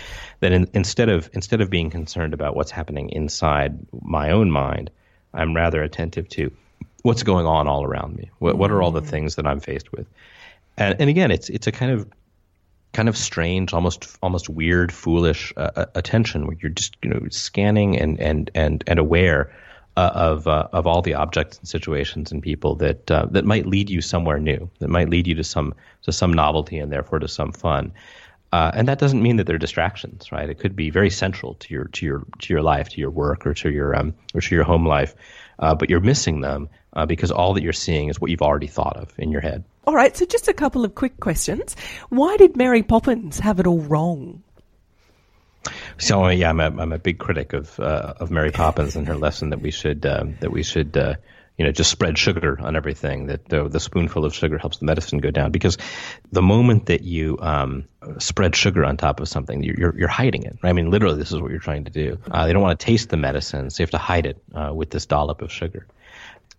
that 0.41 0.51
in, 0.51 0.69
instead 0.73 1.09
of 1.09 1.29
instead 1.33 1.61
of 1.61 1.69
being 1.69 1.89
concerned 1.89 2.33
about 2.33 2.55
what's 2.55 2.71
happening 2.71 3.09
inside 3.09 3.79
my 3.91 4.31
own 4.31 4.51
mind, 4.51 4.91
I'm 5.33 5.55
rather 5.55 5.81
attentive 5.81 6.29
to 6.29 6.51
what's 7.01 7.23
going 7.23 7.45
on 7.45 7.67
all 7.67 7.83
around 7.83 8.15
me. 8.15 8.29
What, 8.39 8.57
what 8.57 8.71
are 8.71 8.81
all 8.81 8.91
the 8.91 9.01
things 9.01 9.35
that 9.35 9.45
I'm 9.45 9.59
faced 9.59 9.91
with? 9.91 10.07
And, 10.77 10.95
and 10.99 11.09
again, 11.09 11.31
it's 11.31 11.49
it's 11.49 11.67
a 11.67 11.71
kind 11.71 11.91
of 11.91 12.07
kind 12.93 13.09
of 13.09 13.17
strange, 13.17 13.73
almost 13.73 14.17
almost 14.21 14.49
weird, 14.49 14.91
foolish 14.91 15.53
uh, 15.57 15.71
uh, 15.75 15.85
attention 15.95 16.47
where 16.47 16.57
you're 16.61 16.71
just 16.71 16.97
you 17.01 17.09
know 17.09 17.21
scanning 17.29 17.97
and 17.97 18.19
and 18.19 18.51
and 18.55 18.83
and 18.87 18.99
aware 18.99 19.51
uh, 19.97 20.11
of 20.13 20.47
uh, 20.47 20.67
of 20.71 20.87
all 20.87 21.01
the 21.01 21.13
objects 21.13 21.57
and 21.57 21.67
situations 21.67 22.31
and 22.31 22.41
people 22.41 22.75
that 22.75 23.09
uh, 23.11 23.27
that 23.31 23.45
might 23.45 23.65
lead 23.65 23.89
you 23.89 24.01
somewhere 24.01 24.39
new, 24.39 24.69
that 24.79 24.89
might 24.89 25.09
lead 25.09 25.27
you 25.27 25.35
to 25.35 25.43
some 25.43 25.73
to 26.03 26.11
some 26.11 26.33
novelty 26.33 26.77
and 26.77 26.91
therefore 26.91 27.19
to 27.19 27.27
some 27.27 27.51
fun. 27.51 27.91
Uh, 28.51 28.71
and 28.73 28.87
that 28.87 28.99
doesn't 28.99 29.21
mean 29.21 29.35
that 29.35 29.47
they're 29.47 29.57
distractions, 29.57 30.31
right? 30.31 30.49
It 30.49 30.59
could 30.59 30.75
be 30.75 30.89
very 30.89 31.09
central 31.09 31.55
to 31.55 31.73
your 31.73 31.85
to 31.85 32.05
your 32.05 32.25
to 32.39 32.53
your 32.53 32.61
life, 32.61 32.89
to 32.89 33.01
your 33.01 33.09
work, 33.09 33.45
or 33.45 33.53
to 33.55 33.69
your 33.69 33.95
um, 33.95 34.13
or 34.33 34.41
to 34.41 34.55
your 34.55 34.63
home 34.63 34.85
life, 34.85 35.15
but 35.59 35.89
you're 35.89 35.99
missing 35.99 36.41
them 36.41 36.69
because 37.07 37.31
all 37.31 37.53
that 37.53 37.63
you're 37.63 37.73
seeing 37.73 38.09
is 38.09 38.19
what 38.19 38.31
you've 38.31 38.41
already 38.41 38.67
thought 38.67 38.97
of 38.97 39.11
in 39.17 39.31
your 39.31 39.41
head. 39.41 39.63
All 39.85 39.93
right, 39.93 40.15
so 40.15 40.25
just 40.25 40.47
a 40.47 40.53
couple 40.53 40.83
of 40.83 40.95
quick 40.95 41.19
questions. 41.19 41.75
Why 42.09 42.37
did 42.37 42.55
Mary 42.55 42.81
Poppins 42.81 43.39
have 43.39 43.59
it 43.59 43.67
all 43.67 43.81
wrong? 43.81 44.41
So 45.97 46.27
yeah, 46.29 46.49
I'm 46.49 46.59
a 46.59 46.65
I'm 46.65 46.91
a 46.91 46.99
big 46.99 47.19
critic 47.19 47.53
of 47.53 47.79
uh, 47.79 48.13
of 48.19 48.31
Mary 48.31 48.51
Poppins 48.51 48.95
and 48.95 49.07
her 49.07 49.15
lesson 49.15 49.49
that 49.49 49.61
we 49.61 49.71
should 49.71 50.05
um, 50.05 50.35
that 50.41 50.51
we 50.51 50.63
should 50.63 50.95
uh, 50.97 51.15
you 51.57 51.65
know 51.65 51.71
just 51.71 51.91
spread 51.91 52.17
sugar 52.17 52.57
on 52.61 52.75
everything. 52.75 53.27
That 53.27 53.47
the, 53.47 53.67
the, 53.67 53.79
spoonful 53.79 54.25
of 54.25 54.33
sugar 54.33 54.57
helps 54.57 54.77
the 54.77 54.85
medicine 54.85 55.19
go 55.19 55.31
down 55.31 55.51
because 55.51 55.77
the 56.31 56.41
moment 56.41 56.87
that 56.87 57.03
you 57.03 57.37
um, 57.39 57.85
spread 58.17 58.55
sugar 58.55 58.83
on 58.85 58.97
top 58.97 59.19
of 59.19 59.27
something, 59.27 59.63
you're, 59.63 59.97
you're, 59.97 60.07
hiding 60.07 60.43
it. 60.43 60.57
Right? 60.61 60.69
I 60.69 60.73
mean, 60.73 60.89
literally, 60.89 61.17
this 61.17 61.31
is 61.31 61.41
what 61.41 61.51
you're 61.51 61.59
trying 61.59 61.85
to 61.85 61.91
do. 61.91 62.17
Uh, 62.29 62.45
they 62.45 62.53
don't 62.53 62.61
want 62.61 62.79
to 62.79 62.85
taste 62.85 63.09
the 63.09 63.17
medicine, 63.17 63.69
so 63.69 63.81
you 63.81 63.83
have 63.83 63.91
to 63.91 63.97
hide 63.97 64.25
it 64.25 64.37
uh, 64.53 64.71
with 64.73 64.89
this 64.89 65.05
dollop 65.05 65.41
of 65.41 65.51
sugar 65.51 65.87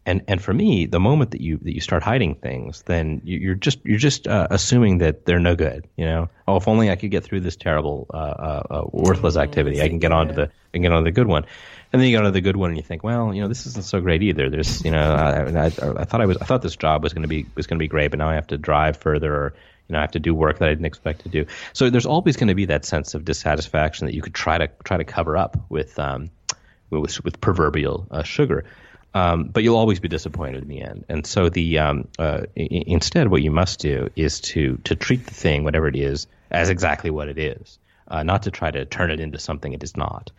and 0.07 0.23
and 0.29 0.41
for 0.41 0.55
me, 0.55 0.87
the 0.87 1.01
moment 1.01 1.33
that 1.33 1.41
you 1.41 1.59
that 1.59 1.75
you 1.75 1.81
start 1.81 2.03
hiding 2.03 2.37
things, 2.37 2.83
then 2.83 3.21
you, 3.25 3.51
are 3.51 3.55
just 3.57 3.81
you're 3.85 3.99
just 3.99 4.29
uh, 4.29 4.47
assuming 4.51 4.99
that 4.99 5.27
they're 5.27 5.41
no 5.41 5.57
good. 5.57 5.85
You 5.97 6.05
know, 6.05 6.31
oh, 6.47 6.57
if 6.57 6.69
only 6.69 6.91
I 6.91 6.97
could 6.97 7.11
get 7.11 7.25
through 7.25 7.41
this 7.41 7.57
terrible, 7.57 8.07
uh, 8.15 8.17
uh, 8.17 8.63
uh 8.71 8.83
worthless 8.93 9.37
activity, 9.37 9.83
I 9.83 9.89
can 9.89 9.99
get 9.99 10.13
on 10.13 10.29
to 10.29 10.35
the 10.35 10.43
I 10.45 10.73
can 10.73 10.83
get 10.83 10.93
on 10.93 11.03
to 11.03 11.05
the 11.05 11.13
good 11.13 11.27
one. 11.27 11.45
And 11.93 12.03
then 12.03 12.09
you 12.09 12.17
go 12.17 12.25
to 12.25 12.31
the 12.31 12.41
good 12.41 12.57
one, 12.57 12.71
and 12.71 12.77
you 12.77 12.83
think, 12.83 13.05
well, 13.05 13.33
you 13.33 13.41
know, 13.41 13.49
this 13.49 13.67
isn't 13.67 13.85
so 13.85 14.01
great 14.01 14.23
either. 14.23 14.51
There's, 14.51 14.85
you 14.85 14.91
know, 14.91 15.15
I, 15.15 15.67
I, 15.67 15.67
I 15.67 16.05
thought 16.05 16.21
I 16.21 16.27
was 16.27 16.37
I 16.39 16.45
thought 16.45 16.63
this 16.63 16.77
job 16.77 17.03
was 17.03 17.13
going 17.13 17.23
to 17.23 17.29
be 17.29 17.47
was 17.55 17.67
going 17.67 17.79
to 17.79 17.83
be 17.83 17.89
great, 17.89 18.11
but 18.11 18.19
now 18.19 18.29
I 18.29 18.35
have 18.35 18.49
to 18.49 18.59
drive 18.59 18.97
further, 18.97 19.33
or 19.33 19.55
you 19.89 19.93
know, 19.93 19.99
I 19.99 20.03
have 20.03 20.13
to 20.13 20.21
do 20.21 20.35
work 20.35 20.59
that 20.59 20.69
I 20.69 20.73
didn't 20.73 20.87
expect 20.87 21.23
to 21.23 21.29
do. 21.29 21.47
So 21.73 21.91
there's 21.91 22.07
always 22.07 22.37
going 22.37 22.49
to 22.49 22.55
be 22.55 22.67
that 22.67 22.85
sense 22.85 23.15
of 23.15 23.25
dissatisfaction 23.25 24.07
that 24.07 24.15
you 24.15 24.23
could 24.23 24.35
try 24.35 24.59
to 24.59 24.69
try 24.85 24.97
to 24.97 25.05
cover 25.05 25.37
up 25.37 25.57
with 25.69 25.99
um, 25.99 26.31
with, 26.91 27.25
with 27.25 27.41
proverbial 27.41 28.07
uh, 28.11 28.23
sugar. 28.23 28.65
Um, 29.15 29.45
but 29.45 29.63
you'll 29.63 29.79
always 29.79 29.99
be 29.99 30.09
disappointed 30.09 30.63
in 30.63 30.69
the 30.69 30.83
end. 30.83 31.07
And 31.09 31.27
so 31.27 31.49
the 31.49 31.79
um, 31.79 32.09
uh, 32.19 32.43
I- 32.57 32.85
instead, 32.87 33.29
what 33.29 33.43
you 33.43 33.51
must 33.51 33.81
do 33.81 34.11
is 34.17 34.41
to 34.41 34.79
to 34.85 34.95
treat 34.95 35.25
the 35.25 35.35
thing, 35.35 35.65
whatever 35.65 35.89
it 35.89 35.97
is, 35.97 36.27
as 36.51 36.69
exactly 36.69 37.11
what 37.11 37.29
it 37.29 37.39
is, 37.39 37.79
uh, 38.09 38.23
not 38.23 38.43
to 38.43 38.51
try 38.51 38.71
to 38.71 38.85
turn 38.85 39.11
it 39.11 39.21
into 39.21 39.39
something 39.39 39.73
it 39.73 39.83
is 39.83 39.97
not. 39.97 40.31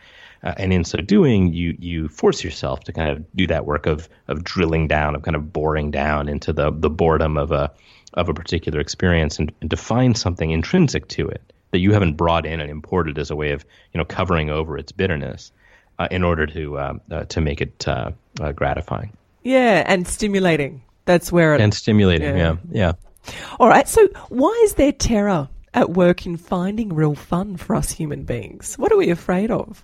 Uh, 0.43 0.53
and 0.57 0.71
in 0.71 0.83
so 0.83 0.99
doing, 0.99 1.53
you 1.53 1.75
you 1.79 2.07
force 2.07 2.43
yourself 2.43 2.83
to 2.83 2.93
kind 2.93 3.09
of 3.09 3.25
do 3.35 3.47
that 3.47 3.65
work 3.65 3.85
of 3.85 4.07
of 4.27 4.43
drilling 4.43 4.87
down, 4.87 5.15
of 5.15 5.23
kind 5.23 5.35
of 5.35 5.51
boring 5.51 5.91
down 5.91 6.29
into 6.29 6.53
the 6.53 6.71
the 6.71 6.89
boredom 6.89 7.37
of 7.37 7.51
a 7.51 7.71
of 8.13 8.29
a 8.29 8.33
particular 8.33 8.79
experience, 8.79 9.39
and, 9.39 9.51
and 9.61 9.69
to 9.71 9.77
find 9.77 10.17
something 10.17 10.51
intrinsic 10.51 11.07
to 11.07 11.27
it 11.27 11.41
that 11.71 11.79
you 11.79 11.91
haven't 11.91 12.13
brought 12.13 12.45
in 12.45 12.59
and 12.59 12.69
imported 12.71 13.17
as 13.17 13.31
a 13.31 13.35
way 13.35 13.51
of 13.51 13.65
you 13.93 13.97
know 13.97 14.05
covering 14.05 14.49
over 14.49 14.77
its 14.77 14.91
bitterness 14.91 15.51
uh, 15.99 16.07
in 16.11 16.23
order 16.23 16.45
to 16.45 16.77
uh, 16.77 16.93
uh, 17.11 17.23
to 17.25 17.41
make 17.41 17.61
it 17.61 17.87
uh, 17.87 18.11
uh, 18.39 18.51
gratifying. 18.51 19.15
Yeah, 19.43 19.83
and 19.85 20.07
stimulating. 20.07 20.83
That's 21.05 21.31
where 21.31 21.55
it 21.55 21.61
and 21.61 21.73
stimulating. 21.73 22.37
Yeah. 22.37 22.57
yeah, 22.71 22.93
yeah. 23.27 23.33
All 23.59 23.67
right. 23.67 23.87
So, 23.87 24.07
why 24.29 24.61
is 24.65 24.75
there 24.75 24.91
terror 24.91 25.49
at 25.73 25.91
work 25.91 26.25
in 26.25 26.37
finding 26.37 26.93
real 26.93 27.15
fun 27.15 27.57
for 27.57 27.75
us 27.75 27.91
human 27.91 28.23
beings? 28.23 28.75
What 28.75 28.91
are 28.91 28.97
we 28.97 29.09
afraid 29.09 29.51
of? 29.51 29.83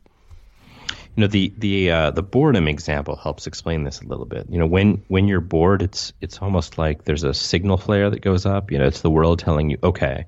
You 1.15 1.21
know, 1.21 1.27
the 1.27 1.53
the 1.57 1.91
uh, 1.91 2.11
the 2.11 2.23
boredom 2.23 2.67
example 2.67 3.15
helps 3.15 3.45
explain 3.45 3.83
this 3.83 4.01
a 4.01 4.07
little 4.07 4.25
bit. 4.25 4.47
You 4.49 4.57
know, 4.57 4.65
when 4.65 5.03
when 5.07 5.27
you're 5.27 5.41
bored, 5.41 5.81
it's 5.81 6.11
it's 6.21 6.39
almost 6.39 6.77
like 6.77 7.03
there's 7.03 7.23
a 7.23 7.33
signal 7.33 7.77
flare 7.77 8.09
that 8.09 8.21
goes 8.21 8.45
up. 8.45 8.71
You 8.71 8.79
know, 8.79 8.87
it's 8.87 9.01
the 9.01 9.11
world 9.11 9.37
telling 9.39 9.69
you, 9.69 9.77
okay, 9.83 10.25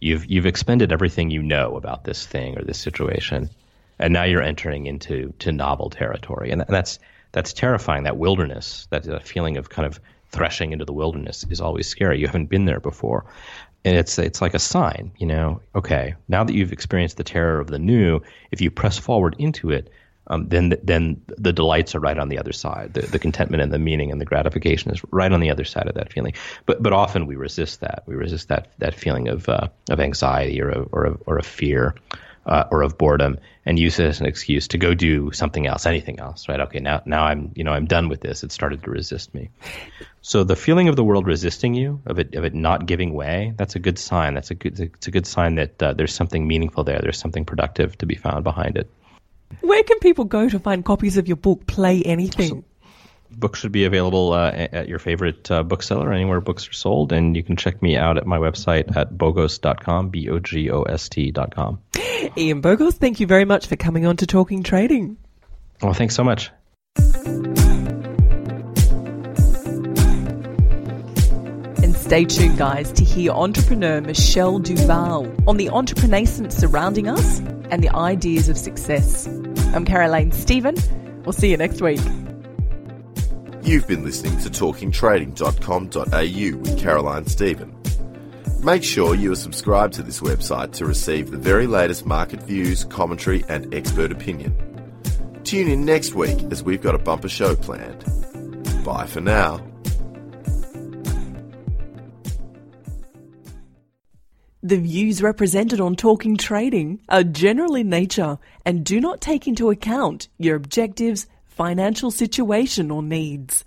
you've 0.00 0.26
you've 0.26 0.46
expended 0.46 0.92
everything 0.92 1.30
you 1.30 1.42
know 1.42 1.76
about 1.76 2.04
this 2.04 2.26
thing 2.26 2.58
or 2.58 2.64
this 2.64 2.78
situation 2.78 3.50
and 4.00 4.12
now 4.14 4.24
you're 4.24 4.42
entering 4.42 4.86
into 4.86 5.32
to 5.38 5.52
novel 5.52 5.90
territory, 5.90 6.50
and, 6.50 6.62
and 6.62 6.70
that's 6.70 6.98
that's 7.32 7.52
terrifying. 7.52 8.04
That 8.04 8.16
wilderness, 8.16 8.88
that, 8.90 9.04
that 9.04 9.28
feeling 9.28 9.56
of 9.56 9.68
kind 9.68 9.86
of 9.86 10.00
threshing 10.30 10.72
into 10.72 10.84
the 10.84 10.92
wilderness, 10.92 11.44
is 11.50 11.60
always 11.60 11.86
scary. 11.86 12.20
You 12.20 12.26
haven't 12.26 12.46
been 12.46 12.64
there 12.64 12.80
before, 12.80 13.26
and 13.84 13.96
it's 13.96 14.18
it's 14.18 14.40
like 14.40 14.54
a 14.54 14.58
sign. 14.58 15.12
You 15.18 15.26
know, 15.26 15.60
okay, 15.74 16.14
now 16.28 16.44
that 16.44 16.54
you've 16.54 16.72
experienced 16.72 17.16
the 17.16 17.24
terror 17.24 17.60
of 17.60 17.68
the 17.68 17.78
new, 17.78 18.20
if 18.50 18.60
you 18.60 18.70
press 18.70 18.98
forward 18.98 19.36
into 19.38 19.70
it, 19.70 19.90
um, 20.26 20.48
then 20.48 20.74
then 20.82 21.20
the 21.26 21.52
delights 21.52 21.94
are 21.94 22.00
right 22.00 22.18
on 22.18 22.28
the 22.28 22.38
other 22.38 22.52
side. 22.52 22.94
The, 22.94 23.02
the 23.02 23.18
contentment 23.18 23.62
and 23.62 23.72
the 23.72 23.78
meaning 23.78 24.12
and 24.12 24.20
the 24.20 24.24
gratification 24.24 24.92
is 24.92 25.02
right 25.10 25.32
on 25.32 25.40
the 25.40 25.50
other 25.50 25.64
side 25.64 25.88
of 25.88 25.94
that 25.94 26.12
feeling. 26.12 26.34
But 26.66 26.82
but 26.82 26.92
often 26.92 27.26
we 27.26 27.36
resist 27.36 27.80
that. 27.80 28.04
We 28.06 28.14
resist 28.14 28.48
that 28.48 28.72
that 28.78 28.94
feeling 28.94 29.28
of 29.28 29.48
uh, 29.48 29.68
of 29.90 29.98
anxiety 29.98 30.62
or 30.62 30.70
a, 30.70 30.82
or 30.92 31.06
a, 31.06 31.18
or 31.26 31.38
a 31.38 31.42
fear 31.42 31.94
uh, 32.50 32.64
or 32.70 32.82
of 32.82 32.98
boredom 32.98 33.38
and 33.64 33.78
use 33.78 33.98
it 33.98 34.06
as 34.06 34.20
an 34.20 34.26
excuse 34.26 34.68
to 34.68 34.78
go 34.78 34.92
do 34.92 35.30
something 35.32 35.66
else, 35.66 35.86
anything 35.86 36.18
else, 36.18 36.48
right? 36.48 36.60
Okay, 36.60 36.80
now 36.80 37.00
now 37.06 37.24
I'm 37.24 37.52
you 37.54 37.64
know 37.64 37.72
I'm 37.72 37.86
done 37.86 38.08
with 38.08 38.20
this. 38.20 38.42
It 38.42 38.52
started 38.52 38.82
to 38.82 38.90
resist 38.90 39.32
me. 39.32 39.50
So 40.20 40.44
the 40.44 40.56
feeling 40.56 40.88
of 40.88 40.96
the 40.96 41.04
world 41.04 41.26
resisting 41.26 41.74
you, 41.74 42.02
of 42.06 42.18
it 42.18 42.34
of 42.34 42.44
it 42.44 42.54
not 42.54 42.86
giving 42.86 43.14
way, 43.14 43.54
that's 43.56 43.76
a 43.76 43.78
good 43.78 43.98
sign. 43.98 44.34
That's 44.34 44.50
a 44.50 44.54
good 44.54 44.78
it's 44.80 45.06
a 45.06 45.10
good 45.10 45.26
sign 45.26 45.54
that 45.54 45.82
uh, 45.82 45.92
there's 45.94 46.12
something 46.12 46.46
meaningful 46.46 46.84
there. 46.84 46.98
There's 47.00 47.18
something 47.18 47.44
productive 47.44 47.96
to 47.98 48.06
be 48.06 48.16
found 48.16 48.44
behind 48.44 48.76
it. 48.76 48.90
Where 49.60 49.82
can 49.82 49.98
people 50.00 50.24
go 50.24 50.48
to 50.48 50.58
find 50.58 50.84
copies 50.84 51.16
of 51.16 51.28
your 51.28 51.36
book, 51.36 51.66
Play 51.66 52.02
Anything? 52.02 52.48
So, 52.48 52.64
books 53.30 53.60
should 53.60 53.72
be 53.72 53.84
available 53.84 54.32
uh, 54.32 54.50
at 54.50 54.88
your 54.88 54.98
favorite 54.98 55.50
uh, 55.50 55.62
bookseller, 55.62 56.12
anywhere 56.12 56.40
books 56.40 56.68
are 56.68 56.72
sold. 56.72 57.12
And 57.12 57.36
you 57.36 57.42
can 57.42 57.56
check 57.56 57.82
me 57.82 57.96
out 57.96 58.16
at 58.16 58.26
my 58.26 58.38
website 58.38 58.96
at 58.96 59.12
bogost.com, 59.12 60.10
B 60.10 60.28
O 60.28 60.38
G 60.38 60.70
O 60.70 60.82
S 60.82 61.08
T.com. 61.08 61.80
Ian 62.36 62.62
Bogost, 62.62 62.94
thank 62.94 63.20
you 63.20 63.26
very 63.26 63.44
much 63.44 63.66
for 63.66 63.76
coming 63.76 64.06
on 64.06 64.16
to 64.18 64.26
Talking 64.26 64.62
Trading. 64.62 65.16
Well, 65.82 65.94
thanks 65.94 66.14
so 66.14 66.22
much. 66.22 66.50
And 71.82 71.96
stay 71.96 72.24
tuned, 72.24 72.58
guys, 72.58 72.92
to 72.92 73.04
hear 73.04 73.32
entrepreneur 73.32 74.00
Michelle 74.00 74.58
Duval 74.58 75.32
on 75.48 75.56
the 75.56 75.66
entrepreneurship 75.68 76.52
surrounding 76.52 77.08
us 77.08 77.40
and 77.70 77.82
the 77.82 77.94
ideas 77.94 78.48
of 78.48 78.58
success. 78.58 79.26
I'm 79.74 79.84
Caroline 79.84 80.32
Stephen. 80.32 80.74
We'll 81.24 81.32
see 81.32 81.50
you 81.50 81.56
next 81.56 81.80
week. 81.80 82.00
You've 83.62 83.86
been 83.86 84.04
listening 84.04 84.38
to 84.40 84.50
talkingtrading.com.au 84.50 86.58
with 86.58 86.78
Caroline 86.78 87.26
Stephen. 87.26 87.79
Make 88.62 88.84
sure 88.84 89.14
you 89.14 89.32
are 89.32 89.36
subscribed 89.36 89.94
to 89.94 90.02
this 90.02 90.20
website 90.20 90.72
to 90.72 90.84
receive 90.84 91.30
the 91.30 91.38
very 91.38 91.66
latest 91.66 92.04
market 92.04 92.42
views, 92.42 92.84
commentary, 92.84 93.42
and 93.48 93.74
expert 93.74 94.12
opinion. 94.12 94.54
Tune 95.44 95.66
in 95.66 95.86
next 95.86 96.14
week 96.14 96.38
as 96.50 96.62
we've 96.62 96.82
got 96.82 96.94
a 96.94 96.98
bumper 96.98 97.30
show 97.30 97.56
planned. 97.56 98.04
Bye 98.84 99.06
for 99.06 99.22
now. 99.22 99.66
The 104.62 104.76
views 104.76 105.22
represented 105.22 105.80
on 105.80 105.96
Talking 105.96 106.36
Trading 106.36 107.00
are 107.08 107.24
general 107.24 107.74
in 107.74 107.88
nature 107.88 108.38
and 108.66 108.84
do 108.84 109.00
not 109.00 109.22
take 109.22 109.48
into 109.48 109.70
account 109.70 110.28
your 110.36 110.56
objectives, 110.56 111.26
financial 111.46 112.10
situation, 112.10 112.90
or 112.90 113.02
needs. 113.02 113.64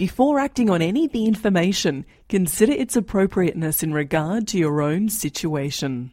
Before 0.00 0.38
acting 0.38 0.70
on 0.70 0.80
any 0.80 1.04
of 1.04 1.12
the 1.12 1.26
information, 1.26 2.06
consider 2.30 2.72
its 2.72 2.96
appropriateness 2.96 3.82
in 3.82 3.92
regard 3.92 4.48
to 4.48 4.56
your 4.56 4.80
own 4.80 5.10
situation. 5.10 6.12